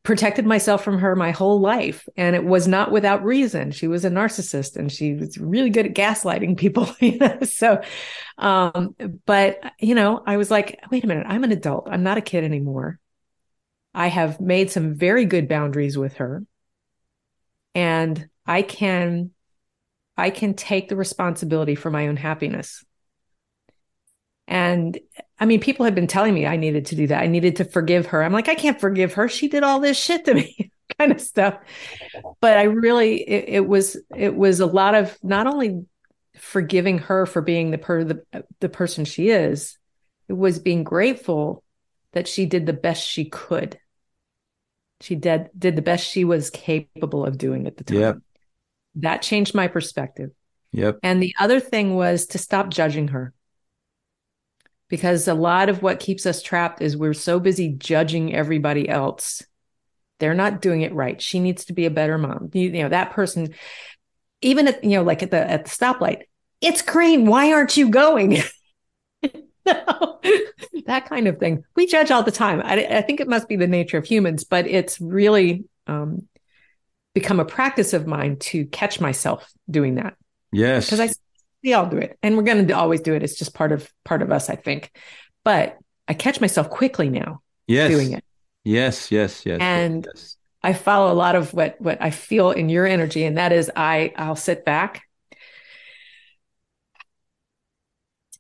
[0.04, 4.04] protected myself from her my whole life and it was not without reason she was
[4.04, 7.82] a narcissist and she was really good at gaslighting people you know so
[8.38, 8.94] um
[9.26, 12.22] but you know i was like wait a minute i'm an adult i'm not a
[12.22, 13.00] kid anymore
[13.94, 16.44] i have made some very good boundaries with her
[17.76, 19.32] and i can
[20.18, 22.84] i can take the responsibility for my own happiness
[24.48, 25.00] and
[25.40, 27.22] I mean, people had been telling me I needed to do that.
[27.22, 28.24] I needed to forgive her.
[28.24, 29.28] I'm like, I can't forgive her.
[29.28, 31.58] She did all this shit to me, kind of stuff.
[32.40, 35.86] But I really, it, it, was, it was a lot of not only
[36.38, 38.24] forgiving her for being the per the,
[38.60, 39.78] the person she is,
[40.28, 41.64] it was being grateful
[42.12, 43.80] that she did the best she could.
[45.04, 48.00] She did did the best she was capable of doing at the time.
[48.00, 48.18] Yep.
[48.96, 50.32] That changed my perspective.
[50.72, 51.00] Yep.
[51.04, 53.34] And the other thing was to stop judging her
[54.88, 59.44] because a lot of what keeps us trapped is we're so busy judging everybody else.
[60.20, 61.22] They're not doing it right.
[61.22, 62.50] She needs to be a better mom.
[62.54, 63.54] You, you know, that person,
[64.42, 66.22] even at, you know, like at the, at the stoplight,
[66.62, 67.26] it's green.
[67.26, 68.38] Why aren't you going?
[69.66, 70.20] no,
[70.86, 71.64] that kind of thing.
[71.76, 72.62] We judge all the time.
[72.64, 76.28] I, I, think it must be the nature of humans, but it's really, um,
[77.14, 80.16] become a practice of mine to catch myself doing that.
[80.52, 80.86] Yes.
[80.86, 81.14] Because I
[81.64, 83.24] we all do it and we're going to always do it.
[83.24, 84.92] It's just part of part of us, I think.
[85.44, 87.90] But I catch myself quickly now yes.
[87.90, 88.24] doing it.
[88.64, 89.60] Yes, yes, yes.
[89.62, 90.38] And yes.
[90.62, 93.72] I follow a lot of what what I feel in your energy and that is
[93.76, 95.04] I I'll sit back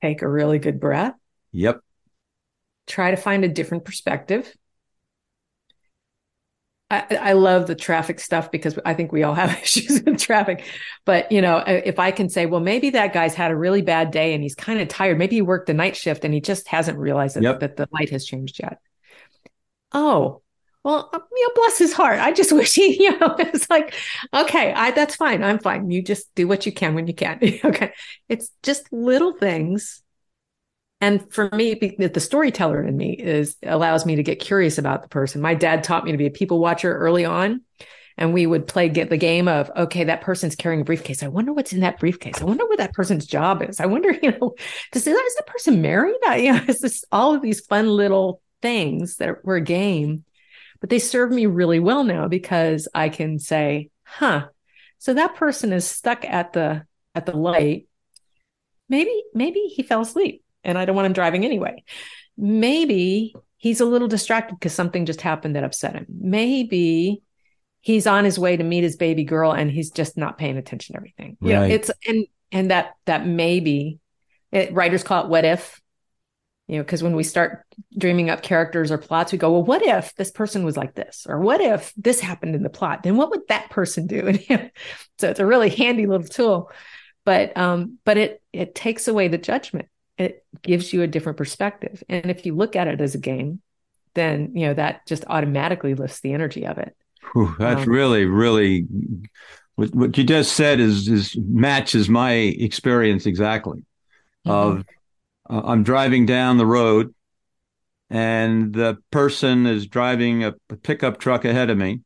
[0.04, 1.16] take a really good breath.
[1.54, 1.82] Yep.
[2.88, 4.54] Try to find a different perspective.
[6.92, 10.64] I, I love the traffic stuff because I think we all have issues with traffic.
[11.06, 14.12] But you know, if I can say, well, maybe that guy's had a really bad
[14.12, 15.18] day and he's kind of tired.
[15.18, 17.60] Maybe he worked the night shift and he just hasn't realized that, Yep.
[17.62, 18.78] that the light has changed yet.
[19.92, 20.43] Oh,
[20.84, 22.20] well, uh, you know, bless his heart.
[22.20, 23.94] I just wish he, you know, it's like,
[24.34, 25.44] okay, I that's fine.
[25.44, 25.90] I'm fine.
[25.90, 27.40] You just do what you can when you can.
[27.66, 27.94] okay.
[28.30, 30.02] It's just little things.
[31.02, 35.10] And for me, the storyteller in me is allows me to get curious about the
[35.10, 35.42] person.
[35.42, 37.62] My dad taught me to be a people watcher early on.
[38.16, 41.24] And we would play get the game of, okay, that person's carrying a briefcase.
[41.24, 42.40] I wonder what's in that briefcase.
[42.40, 43.80] I wonder what that person's job is.
[43.80, 44.54] I wonder, you know,
[44.92, 46.16] does is that person married?
[46.26, 50.24] I, you know, it's just all of these fun little things that were a game
[50.84, 54.48] but they serve me really well now because I can say, huh,
[54.98, 56.84] so that person is stuck at the
[57.16, 57.88] at the light.
[58.90, 61.86] Maybe, maybe he fell asleep and I don't want him driving anyway.
[62.38, 66.06] Maybe he's a little distracted because something just happened that upset him.
[66.10, 67.24] Maybe
[67.80, 70.96] he's on his way to meet his baby girl and he's just not paying attention
[70.96, 71.38] to everything.
[71.40, 74.00] You know, it's and and that that maybe
[74.52, 75.80] it, writers call it what if
[76.68, 77.66] you know because when we start
[77.98, 81.26] dreaming up characters or plots we go well what if this person was like this?
[81.28, 83.04] Or what if this happened in the plot?
[83.04, 84.38] Then what would that person do?
[84.50, 84.72] And
[85.18, 86.72] so it's a really handy little tool.
[87.26, 89.90] But um but it it takes away the judgment.
[90.18, 92.04] It gives you a different perspective.
[92.10, 93.62] And if you look at it as a game
[94.16, 96.96] then you know that just automatically lifts the energy of it.
[97.34, 98.88] Whew, that's Um, really, really
[99.76, 103.84] what, what you just said is is matches my experience exactly.
[104.46, 104.84] Of
[105.50, 107.14] uh, I'm driving down the road,
[108.10, 110.54] and the person is driving a
[110.84, 112.02] pickup truck ahead of me,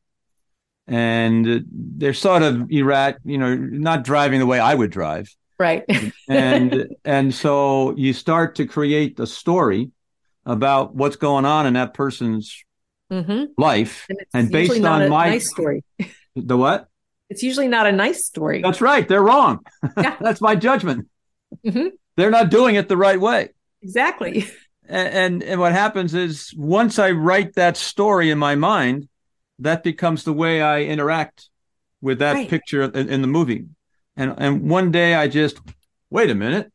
[0.88, 5.28] and they're sort of errat, you know, not driving the way I would drive,
[5.60, 5.84] right
[6.30, 9.91] and and so you start to create a story
[10.45, 12.63] about what's going on in that person's
[13.12, 15.84] hmm life, and it's And based on my- nice story
[16.36, 16.88] the what?
[17.30, 19.06] it's usually not a nice story That's right.
[19.06, 19.60] They're wrong.
[19.97, 20.15] Yeah.
[20.21, 21.08] That's my judgment.
[21.65, 21.91] Mhm.
[22.17, 23.49] They're not doing it the right way.
[23.82, 24.45] exactly
[24.89, 29.08] And, and and what happens is once I write that story in my mind,
[29.60, 31.49] that becomes the way I interact
[32.01, 32.49] with that Right.
[32.49, 33.65] picture in, in the movie.
[34.15, 35.60] And and one day I just
[36.10, 36.71] wait a minute.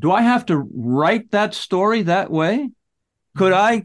[0.00, 2.70] Do I have to write that story that way?
[3.36, 3.84] Could mm-hmm.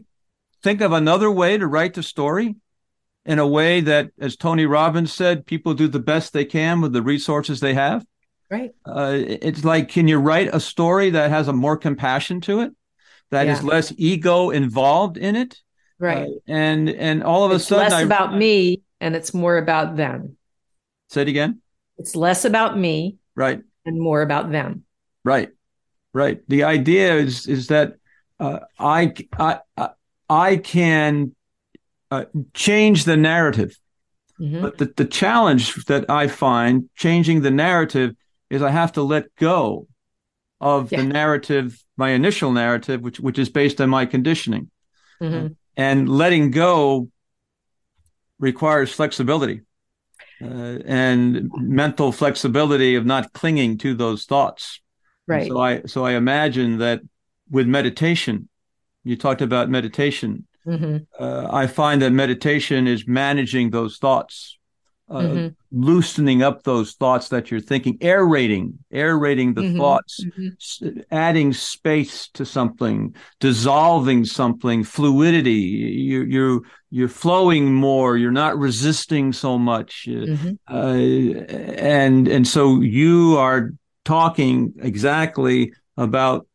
[0.62, 2.56] think of another way to write the story
[3.24, 6.92] in a way that, as Tony Robbins said, people do the best they can with
[6.92, 8.04] the resources they have?
[8.50, 12.60] Right uh, it's like can you write a story that has a more compassion to
[12.60, 12.72] it?
[13.30, 13.66] That is Yeah.
[13.68, 15.60] less ego involved in it?
[15.98, 16.26] Right.
[16.28, 19.58] Uh, and and all of a it's sudden less I, about me and it's more
[19.58, 20.36] about them.
[21.10, 21.60] say it again?
[21.98, 23.60] It's less about me right.
[23.84, 24.84] and more about them.
[25.24, 25.50] right.
[26.14, 26.40] Right.
[26.48, 27.96] The idea is is that
[28.40, 29.90] uh, I, I I-
[30.30, 31.34] I can
[32.10, 33.78] uh, change the narrative.
[34.40, 34.60] Mhm.
[34.62, 38.14] But the, the challenge that I find changing the narrative
[38.50, 39.86] is I have to let go
[40.60, 41.02] of Yeah.
[41.02, 44.70] the narrative, my initial narrative, which which is based on my conditioning.
[45.20, 45.56] Mhm.
[45.76, 47.08] And letting go
[48.38, 49.62] requires flexibility
[50.40, 54.80] uh, and mental flexibility of not clinging to those thoughts.
[55.26, 55.48] And Right.
[55.48, 57.00] So I so I imagine that
[57.50, 58.48] with meditation,
[59.04, 60.46] you talked about meditation.
[60.66, 61.06] Mhm.
[61.18, 64.57] Uh, I find that meditation is managing those thoughts,
[65.10, 65.54] uh, Mhm.
[65.72, 69.76] loosening up those thoughts that you're thinking, aerating, aerating the Mhm.
[69.76, 70.56] thoughts, Mhm.
[70.56, 75.52] s- adding space to something, dissolving something, fluidity.
[75.52, 78.16] You, you're you're flowing more.
[78.16, 80.58] You're not resisting so much, uh, Mhm.
[80.70, 80.94] uh,
[81.78, 83.72] and and so you are
[84.04, 86.46] talking exactly about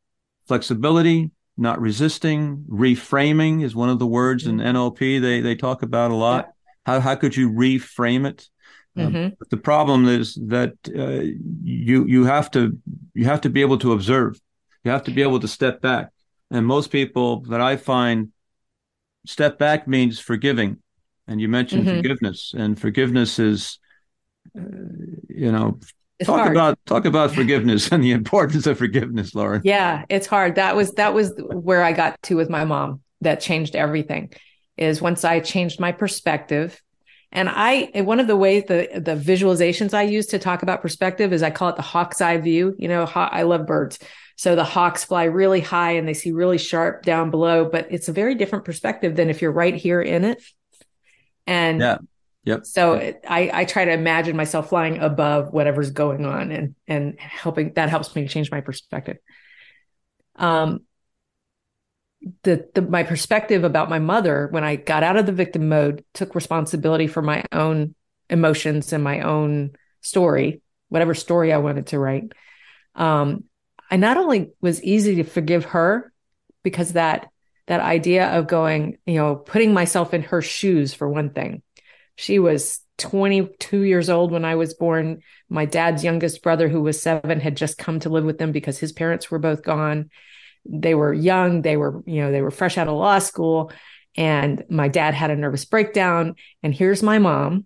[0.48, 6.12] flexibility, not resisting, reframing is one of the words in NLP they they talk about
[6.12, 6.50] a lot.
[6.86, 8.50] How how could you reframe it?
[8.96, 9.36] Um, Mhm.
[9.39, 11.24] but the problem is that uh,
[11.63, 12.78] you you have to
[13.13, 14.39] you have to be able to observe.
[14.84, 16.10] You have to be able to step back.
[16.52, 18.30] And most people that I find
[19.26, 20.78] step back means forgiving.
[21.28, 21.98] And you mentioned Mhm.
[21.98, 23.80] forgiveness, and forgiveness is,
[24.58, 24.62] uh,
[25.30, 25.80] you know,
[26.19, 26.52] It's talk hard.
[26.52, 29.62] about talk about forgiveness and the importance of forgiveness, Laurin.
[29.63, 30.56] Yeah, it's hard.
[30.56, 33.02] That was that was where I got to with my mom.
[33.22, 34.32] That changed everything.
[34.84, 36.82] Is once I changed my perspective.
[37.32, 41.34] And I, one of the ways the the visualizations I use to talk about perspective
[41.34, 42.76] is I call it the hawk's eye view.
[42.78, 43.98] You know, I love birds,
[44.36, 48.08] so the hawks fly really high and they see really sharp down below, but it's
[48.08, 50.43] a very different perspective than if you're right here in it.
[51.46, 51.98] And yeah,
[52.43, 52.65] yep.
[52.65, 52.96] So
[53.28, 57.89] I I try to imagine myself flying above whatever's going on and and helping that
[57.89, 59.17] helps me change my perspective.
[60.36, 60.82] Um,
[62.44, 66.04] the, the my perspective about my mother when I got out of the victim mode,
[66.14, 67.96] took responsibility for my own
[68.30, 72.32] emotions and my own story, whatever story I wanted to write.
[72.96, 73.46] Um,
[73.90, 76.12] I not only was easy to forgive her
[76.64, 77.30] because that
[77.68, 81.62] that idea of going, you know, putting myself in her shoes for one thing.
[82.16, 85.22] She was 22 years old when I was born.
[85.50, 88.78] My dad's youngest brother, who was seven, had just come to live with them because
[88.78, 90.10] his parents were both gone
[90.65, 93.71] they were young they were you know they were fresh out of law school
[94.15, 96.36] and my dad had a nervous breakdown.
[96.62, 97.65] And here's my mom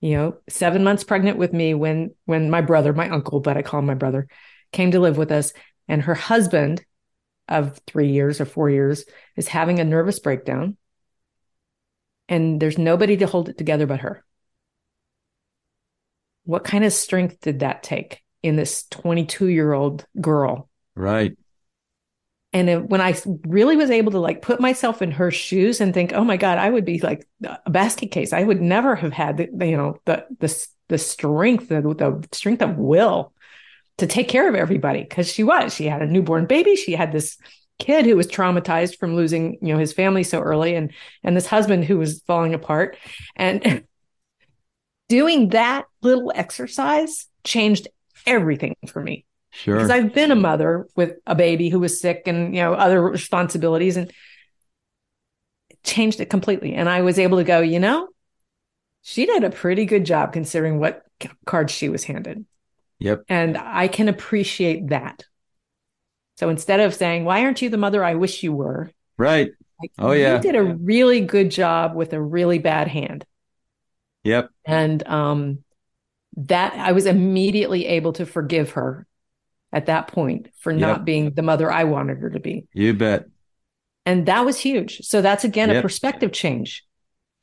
[0.00, 3.62] you know 7 months pregnant with me when when my brother my uncle but I
[3.62, 4.28] call him my brother
[4.72, 5.52] came to live with us.
[5.88, 6.84] And her husband
[7.48, 9.04] of 3 years or 4 years
[9.36, 10.76] is having a nervous breakdown.
[12.28, 14.24] And there's nobody to hold it together but her.
[16.44, 20.68] What kind of strength did that take in this 22 year old girl?
[20.94, 21.36] Right
[22.54, 23.16] and it, when I
[23.48, 26.56] really was able to like put myself in her shoes and think, oh my God,
[26.56, 28.32] I would be like a basket case.
[28.32, 32.62] I would never have had the, you know, the, the, the strength, the, the strength
[32.62, 33.32] of will
[33.98, 35.04] to take care of everybody.
[35.04, 36.76] Cause she was, she had a newborn baby.
[36.76, 37.36] She had this
[37.80, 40.92] kid who was traumatized from losing, you know, his family so early and,
[41.24, 42.96] and this husband who was falling apart
[43.34, 43.82] and
[45.08, 47.88] doing that little exercise changed
[48.26, 49.26] everything for me.
[49.54, 49.76] Sure.
[49.76, 53.00] Because I've been a mother with a baby who was sick and, you know, other
[53.00, 54.12] responsibilities and
[55.84, 56.74] changed it completely.
[56.74, 58.08] And I was able to go, you know,
[59.02, 61.04] she did a pretty good job considering what
[61.46, 62.44] cards she was handed.
[62.98, 63.24] Yep.
[63.28, 65.24] And I can appreciate that.
[66.36, 68.90] So instead of saying, why aren't you the mother I wish you were?
[69.16, 69.52] Right.
[69.80, 70.34] Like, oh, yeah.
[70.34, 73.24] You did a really good job with a really bad hand.
[74.24, 74.50] Yep.
[74.64, 75.64] And um,
[76.38, 79.06] that I was immediately able to forgive her
[79.74, 80.80] at that point for yep.
[80.80, 82.66] not being the mother I wanted her to be.
[82.72, 83.26] You bet.
[84.06, 85.00] And that was huge.
[85.00, 85.78] So that's again yep.
[85.78, 86.84] a perspective change.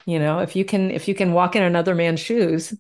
[0.06, 2.74] You know, if you can if you can walk in another man's shoes,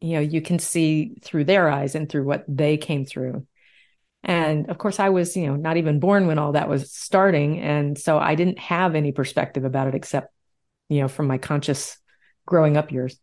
[0.00, 3.46] you know, you can see through their eyes and through what they came through.
[4.22, 7.60] And of course I was, you know, not even born when all that was starting
[7.60, 10.32] and so I didn't have any perspective about it except
[10.88, 11.98] you know from my conscious
[12.44, 13.18] growing up years.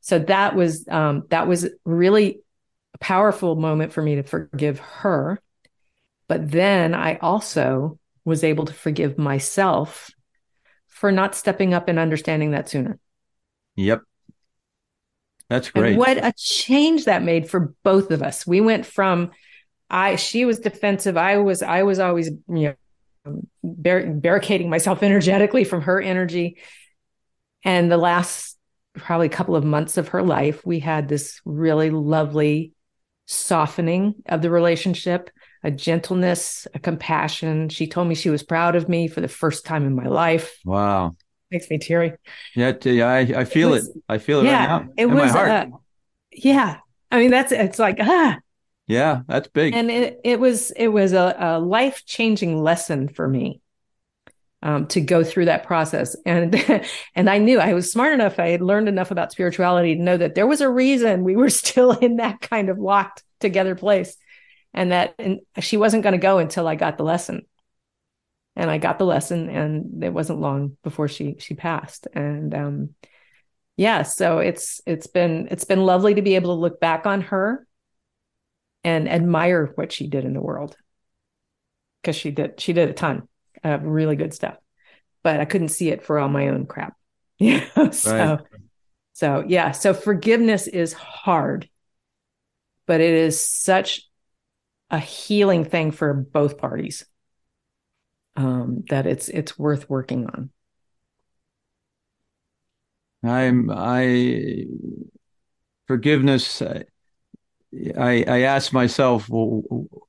[0.00, 2.40] So that was um that was really
[3.00, 5.40] powerful moment for me to forgive her.
[6.28, 10.10] But then I also was able to forgive myself
[10.86, 12.98] for not stepping up and understanding that sooner.
[13.76, 14.02] Yep.
[15.48, 15.90] That's great.
[15.90, 18.46] And what a change that made for both of us.
[18.46, 19.30] We went from
[19.88, 21.16] I she was defensive.
[21.16, 22.76] I was I was always, you
[23.26, 26.58] know, bar- barricading myself energetically from her energy.
[27.64, 28.56] And the last
[28.94, 32.72] probably couple of months of her life, we had this really lovely
[33.30, 35.30] softening of the relationship,
[35.62, 37.68] a gentleness, a compassion.
[37.68, 40.58] She told me she was proud of me for the first time in my life.
[40.64, 41.16] Wow.
[41.50, 42.14] Makes me teary.
[42.56, 44.02] Yeah, I, I feel it, was, it.
[44.08, 44.92] I feel it yeah, right now.
[44.96, 45.66] It was, uh,
[46.32, 46.78] yeah.
[47.10, 48.38] I mean, that's, it's like, ah.
[48.88, 49.74] Yeah, that's big.
[49.74, 53.60] And it, it was, it was a, a life changing lesson for me
[54.62, 56.16] um, to go through that process.
[56.26, 56.54] And
[57.14, 58.38] and I knew I was smart enough.
[58.38, 61.50] I had learned enough about spirituality to know that there was a reason we were
[61.50, 64.16] still in that kind of locked together place,
[64.74, 67.46] and that and she wasn't going to go until I got the lesson.
[68.56, 72.08] And I got the lesson, and it wasn't long before she she passed.
[72.12, 72.90] And um,
[73.76, 77.22] yeah, so it's it's been it's been lovely to be able to look back on
[77.22, 77.66] her
[78.84, 80.76] and admire what she did in the world
[82.02, 83.28] because she did she did a ton
[83.64, 84.56] uh, really good stuff.
[85.22, 86.94] But I couldn't see it for all my own crap.
[87.38, 87.90] You know?
[87.90, 88.40] so, right.
[89.14, 89.70] so yeah.
[89.70, 91.70] So forgiveness is hard,
[92.86, 94.02] but it is such
[94.90, 97.06] a healing thing for both parties
[98.36, 100.50] um, that it's it's worth working on.
[103.22, 104.66] I'm I
[105.86, 106.62] forgiveness.
[106.62, 106.84] I
[107.96, 109.62] I ask myself, well,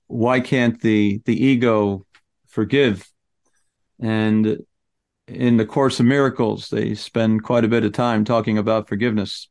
[0.07, 2.05] why can't the the ego
[2.47, 3.10] forgive
[4.01, 4.57] and
[5.27, 9.47] in the Course of Miracles, they spend quite a bit of time talking about forgiveness.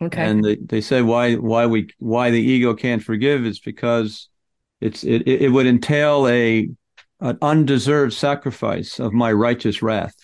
[0.00, 0.22] Okay.
[0.22, 4.28] And they, they say why why we why the ego can't forgive is because
[4.80, 6.68] it's it, it would entail a
[7.20, 10.16] an undeserved sacrifice of my righteous wrath.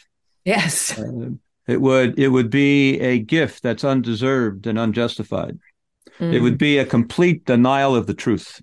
[0.45, 0.99] Yes.
[0.99, 1.31] Uh,
[1.69, 5.59] it would it would be a gift that's undeserved and unjustified.
[6.19, 6.35] Mm-hmm.
[6.35, 6.59] It would mm.
[6.59, 8.61] be a complete denial of the truth.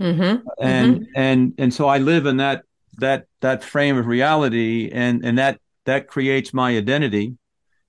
[0.00, 0.46] Mm-hmm.
[0.62, 1.04] And mm-hmm.
[1.16, 2.62] and and so I live in that
[2.98, 7.36] that that frame of reality, and and that that creates my identity.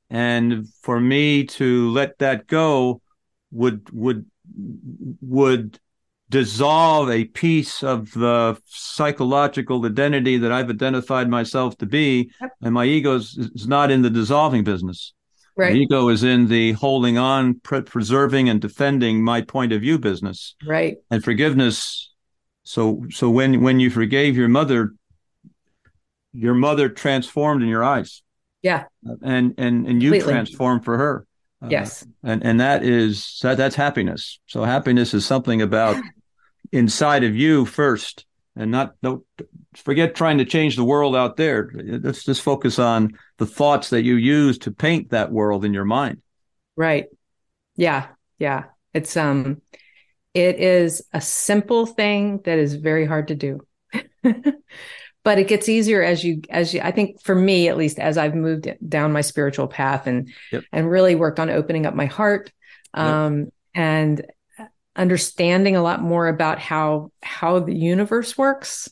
[0.09, 3.01] And for me to let that go
[3.51, 4.25] would would
[5.21, 5.79] would
[6.31, 12.51] dissolve a piece of the psychological identity that I've identified myself to be, yep.
[12.61, 15.13] and my ego is, is, not in the dissolving business.
[15.57, 15.73] Right.
[15.73, 19.99] The ego is in the holding on, pre- preserving, and defending my point of view
[19.99, 20.55] business.
[20.65, 20.97] Right.
[21.11, 22.10] And forgiveness.
[22.63, 24.93] So, so when when you forgave your mother,
[26.33, 28.21] your mother transformed in your eyes.
[28.61, 28.85] Yeah.
[29.21, 30.33] And and and you Completely.
[30.33, 31.25] transformed for her.
[31.63, 32.05] Uh, yes.
[32.23, 34.39] and and that is that that's happiness.
[34.47, 36.01] So happiness is something about
[36.71, 39.23] inside of you first and not don't
[39.75, 44.03] forget trying to change the world out there let's just focus on the thoughts that
[44.03, 46.21] you use to paint that world in your mind
[46.75, 47.05] right
[47.75, 48.07] yeah
[48.39, 49.61] yeah it's um
[50.33, 53.59] it is a simple thing that is very hard to do
[55.23, 58.17] but it gets easier as you as you i think for me at least as
[58.17, 60.63] i've moved down my spiritual path and yep.
[60.71, 62.51] and really worked on opening up my heart
[62.93, 63.53] um yep.
[63.73, 64.25] and
[64.95, 68.89] understanding a lot more about how how the universe works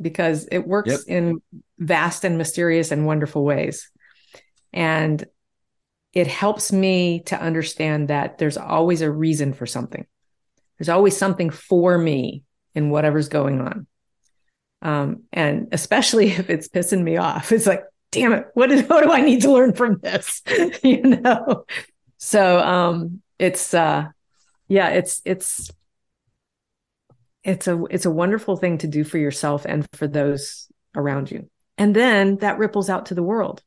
[0.00, 1.00] because it works yep.
[1.06, 1.42] in
[1.78, 3.90] vast and mysterious and wonderful ways
[4.72, 5.24] and
[6.12, 10.06] it helps me to understand that there's always a reason for something
[10.78, 12.42] there's always something for me
[12.74, 13.86] in whatever's going on.
[14.82, 19.02] Um, and especially if it's pissing me off it's like damn it what, is, what
[19.02, 20.42] do i need to learn from this?
[20.82, 21.64] You know?
[22.18, 24.08] So um, it's uh
[24.68, 25.70] yeah it's it's
[27.42, 31.50] it's a it's a wonderful thing to do for yourself and for those around you.
[31.76, 33.62] And then that ripples out to the world.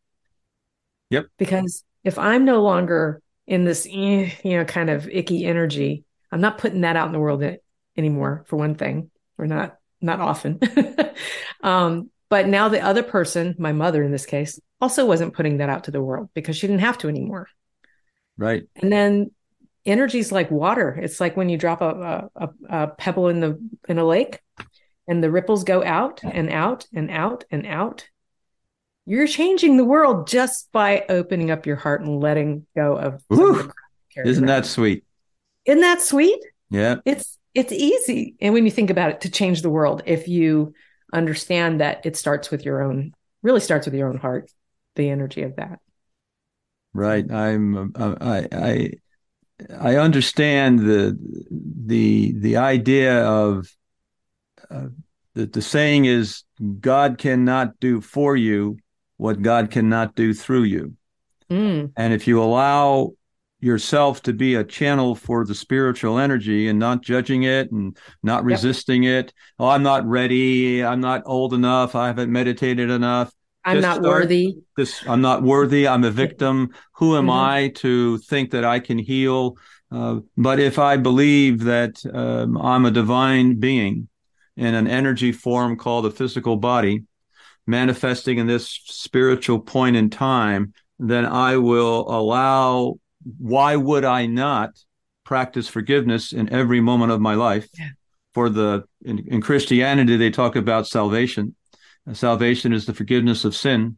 [1.10, 1.28] Yep.
[1.38, 6.42] Because if i'm no longer in this eh, you know kind of icky energy i'm
[6.42, 7.44] not putting that out in the world
[7.96, 10.60] anymore for one thing or not not often
[11.64, 15.70] um, but now the other person my mother in this case also wasn't putting that
[15.70, 17.48] out to the world because she didn't have to anymore
[18.38, 19.32] right and then
[19.88, 21.00] energy is like water.
[21.02, 24.40] It's like when you drop a, a, a pebble in the in a lake,
[25.08, 28.08] and the ripples go out and out and out and out.
[29.06, 33.24] You're changing the world just by opening up your heart and letting go of.
[34.16, 35.06] Isn't that sweet?
[35.68, 36.40] Isn't that sweet?
[36.70, 36.96] Yeah.
[37.06, 40.74] It's it's easy, and when you think about it, to change the world, if you
[41.14, 44.52] understand that it starts with your own, really starts with your own heart,
[44.96, 45.80] the energy of that.
[46.94, 47.30] Right.
[47.32, 47.94] I'm.
[47.96, 48.48] Uh, I.
[48.52, 48.92] I
[49.80, 51.18] I understand the
[51.50, 53.68] the the idea of
[54.70, 54.88] uh,
[55.34, 56.44] that the saying is
[56.80, 58.78] God cannot do for you
[59.18, 60.94] what God cannot do through you.
[61.50, 61.92] Mm.
[61.96, 63.14] And if you allow
[63.60, 68.44] yourself to be a channel for the spiritual energy and not judging it and not
[68.44, 69.26] resisting yep.
[69.26, 73.32] it, oh, I'm not ready, I'm not old enough, I haven't meditated enough.
[73.68, 74.56] I'm not worthy.
[74.78, 75.90] This I'm not worthy.
[75.90, 76.70] I'm a victim.
[76.94, 77.32] Who am mm-hmm.
[77.32, 79.58] I to think that I can heal?
[79.92, 84.08] Uh, but if I believe that um, I'm a divine being
[84.56, 87.04] in an energy form called a physical body,
[87.66, 93.00] manifesting in this spiritual point in time, then I will allow.
[93.38, 94.72] Why would I not
[95.24, 97.68] practice forgiveness in every moment of my life?
[97.78, 97.90] Yeah.
[98.34, 101.56] For the in, in Christianity, they talk about salvation
[102.14, 103.98] salvation is the forgiveness of sin.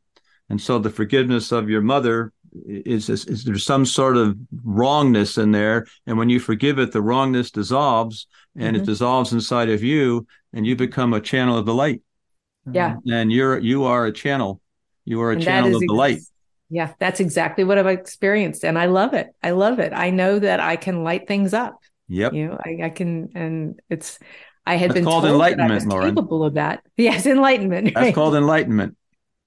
[0.50, 2.34] And so the forgiveness of your mother
[2.66, 5.86] is, is, is there's some sort of wrongness in there.
[6.08, 8.84] And when you forgive it, the wrongness dissolves and mm-hmm.
[8.84, 12.02] it dissolves inside of you and you become a channel of the light.
[12.72, 12.96] Yeah.
[13.10, 14.62] And you're, you are a channel.
[15.06, 16.20] You are a and channel of the light.
[16.70, 18.64] Yeah, that's exactly what I've experienced.
[18.64, 19.28] And I love it.
[19.42, 19.92] I love it.
[19.94, 21.80] I know that I can light things up.
[22.08, 22.34] Yep.
[22.34, 24.20] You know, I, I can, and it's,
[24.66, 26.16] I had That's been called enlightenment, Laurin.
[26.16, 26.84] Capable of that.
[26.98, 27.86] Yes, enlightenment.
[27.88, 27.94] Right?
[27.96, 28.96] That's called enlightenment.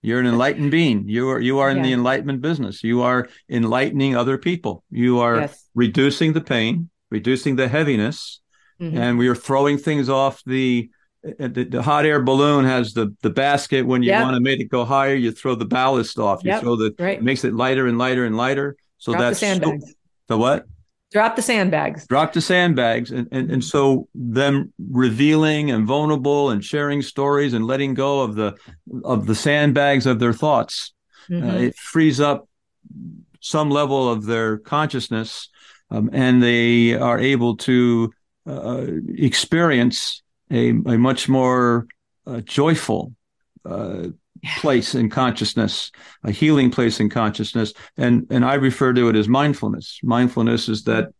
[0.01, 1.09] You're an enlightened being.
[1.09, 1.83] You are you are in yeah.
[1.85, 2.83] the enlightenment business.
[2.83, 4.83] You are enlightening other people.
[4.91, 5.65] You are yes.
[5.77, 8.41] reducing the pain, reducing the heaviness,
[8.81, 8.99] mm-hmm.
[8.99, 10.91] and we are throwing things off the,
[11.23, 13.87] the, the hot air balloon has the the basket.
[13.87, 14.25] When you yep.
[14.25, 16.43] want to make it go higher, you throw the ballast off.
[16.45, 16.63] You yep.
[16.63, 17.19] throw the right.
[17.19, 18.77] it makes it lighter and lighter and lighter.
[18.99, 19.87] So Drop that's the, sandbags.
[19.87, 19.95] So,
[20.29, 20.67] the what?
[21.13, 22.07] Drop the sandbags.
[22.07, 23.11] Drop the sandbags.
[23.11, 28.35] And, and, and so them revealing and vulnerable and sharing stories and letting go of
[28.35, 28.57] the
[29.05, 30.93] of the sandbags of their thoughts.
[31.31, 31.51] Uh, mm-hmm.
[31.51, 32.49] Uh, it frees up
[33.41, 35.51] some level of their consciousness
[35.91, 38.11] um, and they are able to
[38.47, 40.22] uh, experience
[40.53, 41.87] a, a much more
[42.27, 43.15] uh, joyful,
[43.65, 44.09] uh,
[44.59, 45.91] place in consciousness,
[46.25, 50.01] a healing place in consciousness, and and I refer to it as mindfulness.
[50.03, 51.13] Mindfulness is that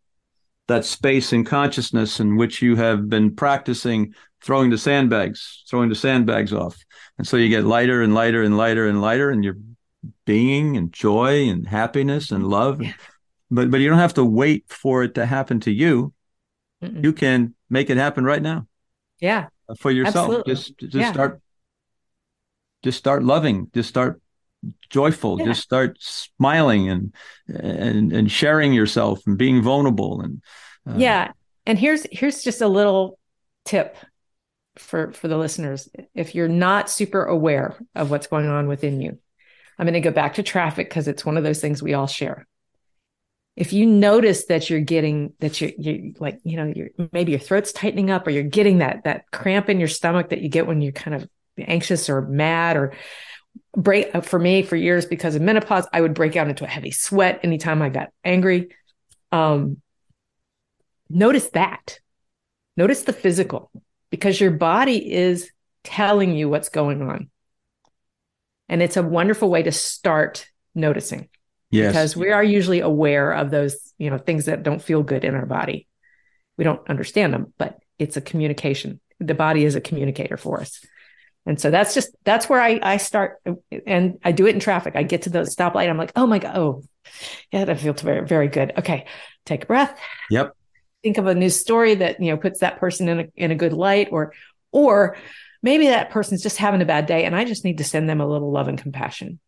[0.67, 5.95] that space in consciousness in which you have been practicing throwing the sandbags, throwing the
[5.95, 6.77] sandbags off,
[7.17, 9.57] and so you get lighter and lighter and lighter and lighter, and you're
[10.25, 12.81] being and joy and happiness and love.
[12.81, 12.93] Yeah.
[13.49, 16.13] But but you don't have to wait for it to happen to you.
[16.83, 17.03] Mm-mm.
[17.03, 18.67] You can make it happen right now.
[19.23, 19.47] Yeah.
[19.79, 20.25] For yourself.
[20.25, 20.53] Absolutely.
[20.53, 21.13] Just just yeah.
[21.13, 21.41] start
[22.83, 24.21] just start loving, just start
[24.89, 25.45] joyful, yeah.
[25.45, 27.13] just start smiling and
[27.47, 30.41] and and sharing yourself and being vulnerable and
[30.87, 31.31] uh, Yeah.
[31.65, 33.17] And here's here's just a little
[33.63, 33.95] tip
[34.75, 35.87] for for the listeners.
[36.13, 39.19] If you're not super aware of what's going on within you,
[39.79, 42.07] I'm going to go back to traffic because it's one of those things we all
[42.07, 42.45] share.
[43.55, 47.39] If you notice that you're getting that you're, you like, you know, you're maybe your
[47.39, 50.65] throat's tightening up or you're getting that that cramp in your stomach that you get
[50.65, 51.29] when you're kind of
[51.59, 52.93] anxious or mad or
[53.75, 56.67] break uh, for me for years because of menopause, I would break out into a
[56.67, 58.69] heavy sweat anytime I got angry.
[59.31, 59.81] Um,
[61.09, 61.99] notice that.
[62.75, 63.71] Notice the physical
[64.09, 65.51] because your body is
[65.83, 67.29] telling you what's going on.
[68.69, 71.29] And it's a wonderful way to start noticing.
[71.73, 71.91] Yes.
[71.91, 75.33] Because we are usually aware of those, you know, things that don't feel good in
[75.33, 75.87] our body.
[76.55, 78.99] We don't understand them, but it's a communication.
[79.19, 80.85] The body is a communicator for us.
[81.47, 83.41] And so that's just that's where I I start
[83.87, 84.95] and I do it in traffic.
[84.95, 85.89] I get to the stoplight.
[85.89, 86.83] I'm like, oh my God, oh,
[87.51, 88.73] yeah, that feels very, very good.
[88.77, 89.07] Okay.
[89.45, 89.99] Take a breath.
[90.29, 90.55] Yep.
[91.01, 93.55] Think of a news story that, you know, puts that person in a in a
[93.55, 94.33] good light or
[94.71, 95.17] or
[95.63, 98.21] maybe that person's just having a bad day and I just need to send them
[98.21, 99.39] a little love and compassion.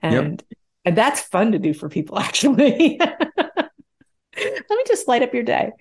[0.00, 0.57] And yep.
[0.88, 2.98] And that's fun to do for people actually.
[2.98, 5.72] Let me just light up your day.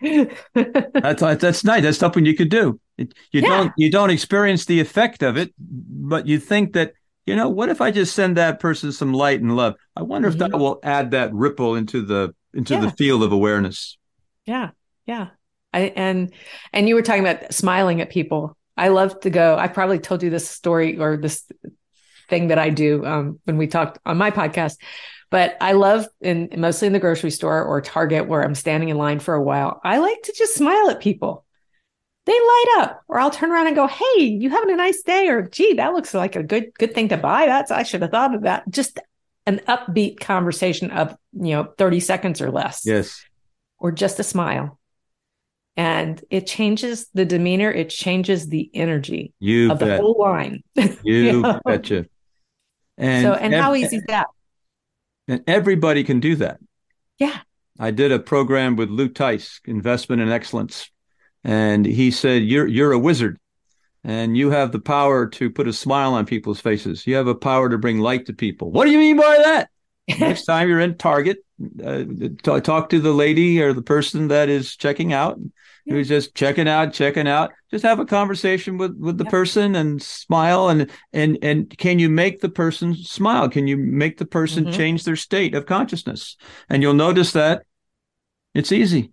[0.53, 1.84] that's that's nice.
[1.84, 2.80] That's something you could do.
[2.97, 3.41] you yeah.
[3.41, 6.93] don't you don't experience the effect of it, but you think that
[7.26, 9.76] you know what if I just send that person some light and love?
[9.95, 10.41] I wonder mm-hmm.
[10.41, 12.82] if that will add that ripple into the into yeah.
[12.82, 13.97] the field of awareness.
[14.45, 14.72] Yeah,
[15.05, 15.30] yeah.
[15.72, 16.34] I, and
[16.74, 19.58] and you were talking about smiling at people I love to go.
[19.58, 21.43] I probably told you this story or this
[22.30, 24.78] thing that I do um, when we talked on my podcast.
[25.30, 28.98] But I love in mostly in the grocery store or Target where I'm standing in
[28.98, 29.82] line for a while.
[29.84, 31.44] I like to just smile at people.
[32.26, 35.30] They light up, or I'll turn around and go, "Hey, you having a nice day?"
[35.30, 38.12] Or, "Gee, that looks like a good good thing to buy." That's I should have
[38.12, 38.70] thought of that.
[38.70, 39.00] Just
[39.46, 42.84] an upbeat conversation of you know 30 seconds or less.
[42.86, 43.24] Yes.
[43.80, 44.78] Or just a smile
[45.78, 49.88] and it changes the demeanor it changes the energy you of bet.
[49.88, 51.62] the whole line you, you know?
[51.64, 52.06] betcha
[52.98, 54.28] and so and ev- how easy is that?
[55.28, 56.60] and everybody can do that.
[57.18, 57.38] Yeah.
[57.80, 60.89] I did a program with Lou Tice investment in excellence
[61.43, 63.39] and he said you're you're a wizard
[64.04, 67.06] and you have the power to put a smile on people's faces.
[67.06, 68.72] You have a power to bring light to people.
[68.72, 69.70] What do you mean by that?
[70.20, 71.38] Next time you're in target
[71.84, 72.04] uh,
[72.43, 75.39] t- talk to the lady or the person that is checking out
[75.88, 75.94] yeah.
[75.94, 79.30] who's just checking out checking out just have a conversation with with the yeah.
[79.30, 84.18] person and smile and and and can you make the person smile can you make
[84.18, 84.74] the person mm-hmm.
[84.74, 86.36] change their state of consciousness
[86.70, 87.64] and you'll notice that
[88.54, 89.12] it's easy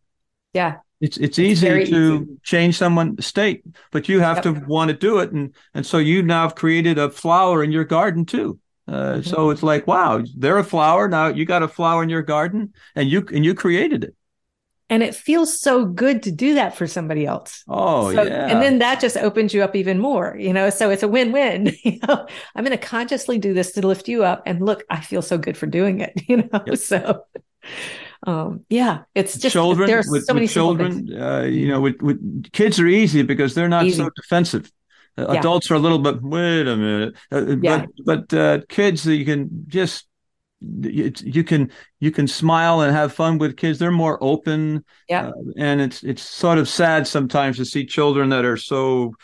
[0.52, 2.26] yeah it's it's, it's easy to easy.
[2.42, 3.62] change someone's state
[3.92, 4.44] but you have yep.
[4.44, 7.72] to want to do it and and so you now have created a flower in
[7.72, 9.22] your garden too uh, mm-hmm.
[9.22, 11.08] So it's like, wow, they're a flower.
[11.08, 14.14] Now you got a flower in your garden, and you and you created it.
[14.94, 17.64] And it feels so good to do that for somebody else.
[17.66, 18.46] Oh so, yeah.
[18.46, 20.70] And then that just opens you up even more, you know.
[20.70, 21.74] So it's a win-win.
[21.84, 25.00] You know, I'm going to consciously do this to lift you up, and look, I
[25.00, 26.12] feel so good for doing it.
[26.28, 26.78] You know, yep.
[26.78, 27.24] so.
[28.24, 29.88] Um, yeah, it's just children.
[29.88, 31.12] There's so with many children.
[31.12, 33.98] Uh, you know, with, with kids are easy because they're not easy.
[33.98, 34.70] so defensive.
[35.18, 35.40] Uh, yeah.
[35.40, 36.22] Adults are a little bit.
[36.22, 37.86] Wait a minute, uh, uh yeah.
[38.06, 40.06] but but uh, kids, you can just
[40.60, 43.78] you can you can smile and have fun with kids.
[43.78, 44.84] They're more open.
[45.08, 49.14] Yeah, uh, and it's it's sort of sad sometimes to see children that are so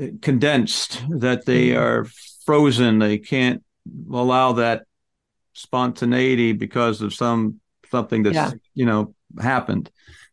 [0.00, 1.82] uh, condensed that they mm-hmm.
[1.82, 2.06] are
[2.44, 2.98] frozen.
[2.98, 3.62] They can't
[4.12, 4.84] allow that
[5.52, 8.52] spontaneity because of some something that's yeah.
[8.74, 9.90] you know happened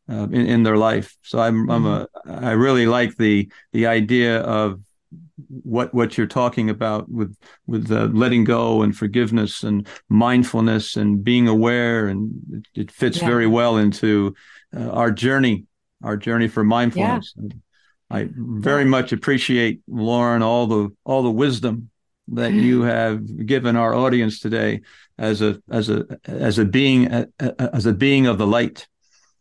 [0.10, 1.18] uh, in, in their life.
[1.24, 2.46] So I'm, I'm a, mm-hmm.
[2.46, 4.82] I really like the, the idea of
[5.48, 7.36] what, what you're talking about with,
[7.68, 12.08] with uh, letting go and forgiveness and mindfulness and being aware.
[12.08, 13.28] And it, it fits yeah.
[13.28, 14.36] very well into
[14.76, 15.66] uh, our journey,
[16.04, 17.34] our journey for mindfulness.
[17.38, 17.50] Yeah.
[18.10, 18.90] I very yeah.
[18.90, 21.90] much appreciate Laurin, all the, all the wisdom
[22.30, 24.82] that you have given our audience today
[25.18, 27.08] as a, as a, as a being,
[27.40, 28.88] as a being of the light.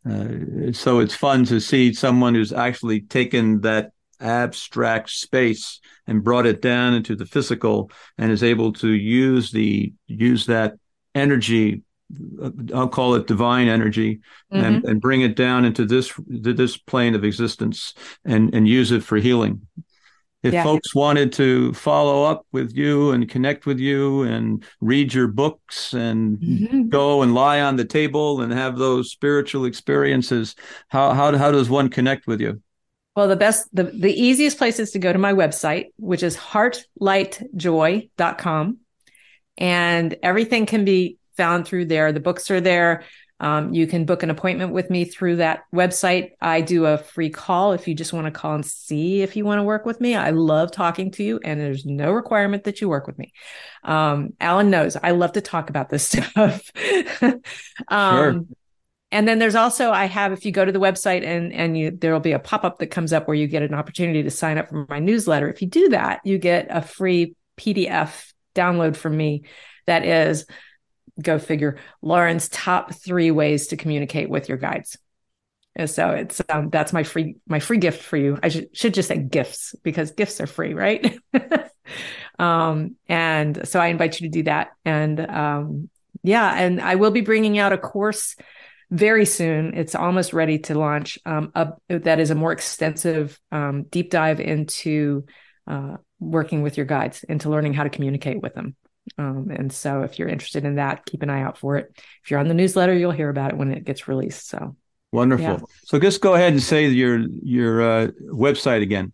[0.08, 3.92] Uh, so it's fun to see someone who's actually taken that
[4.24, 9.92] abstract space and brought it down into the physical and is able to use the
[10.06, 10.74] use that
[11.14, 11.82] energy
[12.74, 14.20] I'll call it divine energy
[14.52, 14.64] mm-hmm.
[14.64, 17.94] and, and bring it down into this this plane of existence
[18.24, 19.66] and and use it for healing
[20.44, 20.62] if yeah.
[20.62, 25.94] folks wanted to follow up with you and connect with you and read your books
[25.94, 26.88] and mm-hmm.
[26.88, 30.54] go and lie on the table and have those spiritual experiences
[30.88, 32.62] how how how does one connect with you
[33.16, 36.36] well the best the, the easiest place is to go to my website which is
[36.36, 38.78] heartlightjoy.com
[39.56, 43.04] and everything can be found through there the books are there
[43.40, 46.30] um, you can book an appointment with me through that website.
[46.40, 49.44] I do a free call if you just want to call and see if you
[49.44, 50.14] want to work with me.
[50.14, 53.32] I love talking to you, and there's no requirement that you work with me.
[53.82, 56.70] Um, Alan knows I love to talk about this stuff.
[57.88, 58.44] um, sure.
[59.14, 61.92] And then there's also I have if you go to the website and and you
[61.92, 64.30] there will be a pop up that comes up where you get an opportunity to
[64.30, 65.48] sign up for my newsletter.
[65.48, 69.44] If you do that, you get a free PDF download from me
[69.86, 70.46] that is
[71.22, 74.98] go figure Laurin's top three ways to communicate with your guides.
[75.76, 78.36] And so it's um, that's my free my free gift for you.
[78.42, 81.16] I should, should just say gifts because gifts are free right?
[82.36, 84.70] Um, and so i invite you to do that.
[84.84, 85.88] And um,
[86.24, 88.34] yeah and i will be bringing out a course
[88.94, 93.84] very soon it's almost ready to launch um, a, that is a more extensive um,
[93.84, 95.24] deep dive into
[95.66, 98.76] uh, working with your guides into learning how to communicate with them
[99.18, 101.92] um, and so if you're interested in that, keep an eye out for it.
[102.22, 104.48] If you're on the newsletter, you'll hear about it when it gets released.
[104.48, 104.76] So
[105.12, 105.44] wonderful.
[105.44, 105.58] Yeah.
[105.84, 109.12] So just go ahead and say your your uh, website again.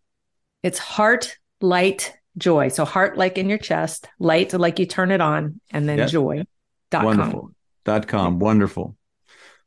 [0.62, 2.68] It's Heart Light Joy.
[2.68, 6.12] So heart like in your chest, light like you turn it on, and then yes.
[6.12, 6.44] joy.
[6.90, 7.40] Dot wonderful.
[7.40, 7.54] Com.
[7.84, 8.38] Dot com.
[8.38, 8.96] Wonderful.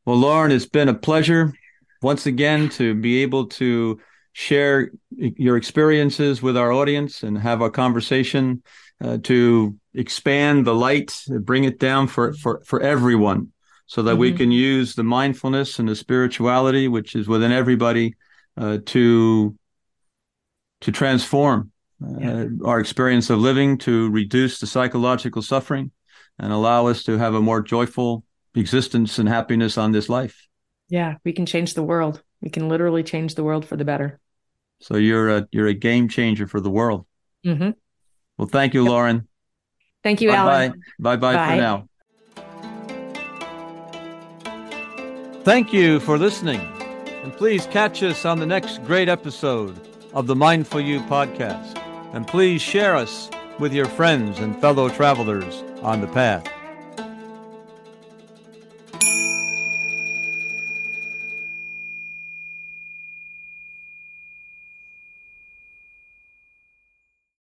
[0.06, 1.54] Well, Laurin, it's been a pleasure
[2.02, 4.02] once again to be able to
[4.34, 8.64] share your experiences with our audience and have a conversation
[9.02, 13.54] uh, to expand the light, bring it down for for for everyone,
[13.86, 14.20] so that mm-hmm.
[14.20, 18.16] we can use the mindfulness and the spirituality which is within everybody
[18.58, 19.56] uh, to
[20.82, 21.72] to transform
[22.04, 22.46] uh, yeah.
[22.66, 25.92] our experience of living, to reduce the psychological suffering,
[26.40, 28.26] and allow us to have a more joyful
[28.56, 30.48] existence and happiness on this life.
[30.90, 32.22] Yeah, we can change the world.
[32.42, 34.20] We can literally change the world for the better.
[34.80, 37.06] So you're a you're a game changer for the world.
[37.46, 37.72] Mm-hmm.
[38.38, 38.84] Well, thank you.
[38.84, 39.28] Laurin.
[40.04, 40.82] Thank you, bye Alan.
[41.00, 41.88] Bye bye for now.
[45.44, 46.62] Thank you for listening.
[47.24, 49.80] And please catch us on the next great episode
[50.14, 51.78] of the Mindful You podcast.
[52.14, 53.30] And please share us
[53.60, 56.48] with your friends and fellow travelers on the path.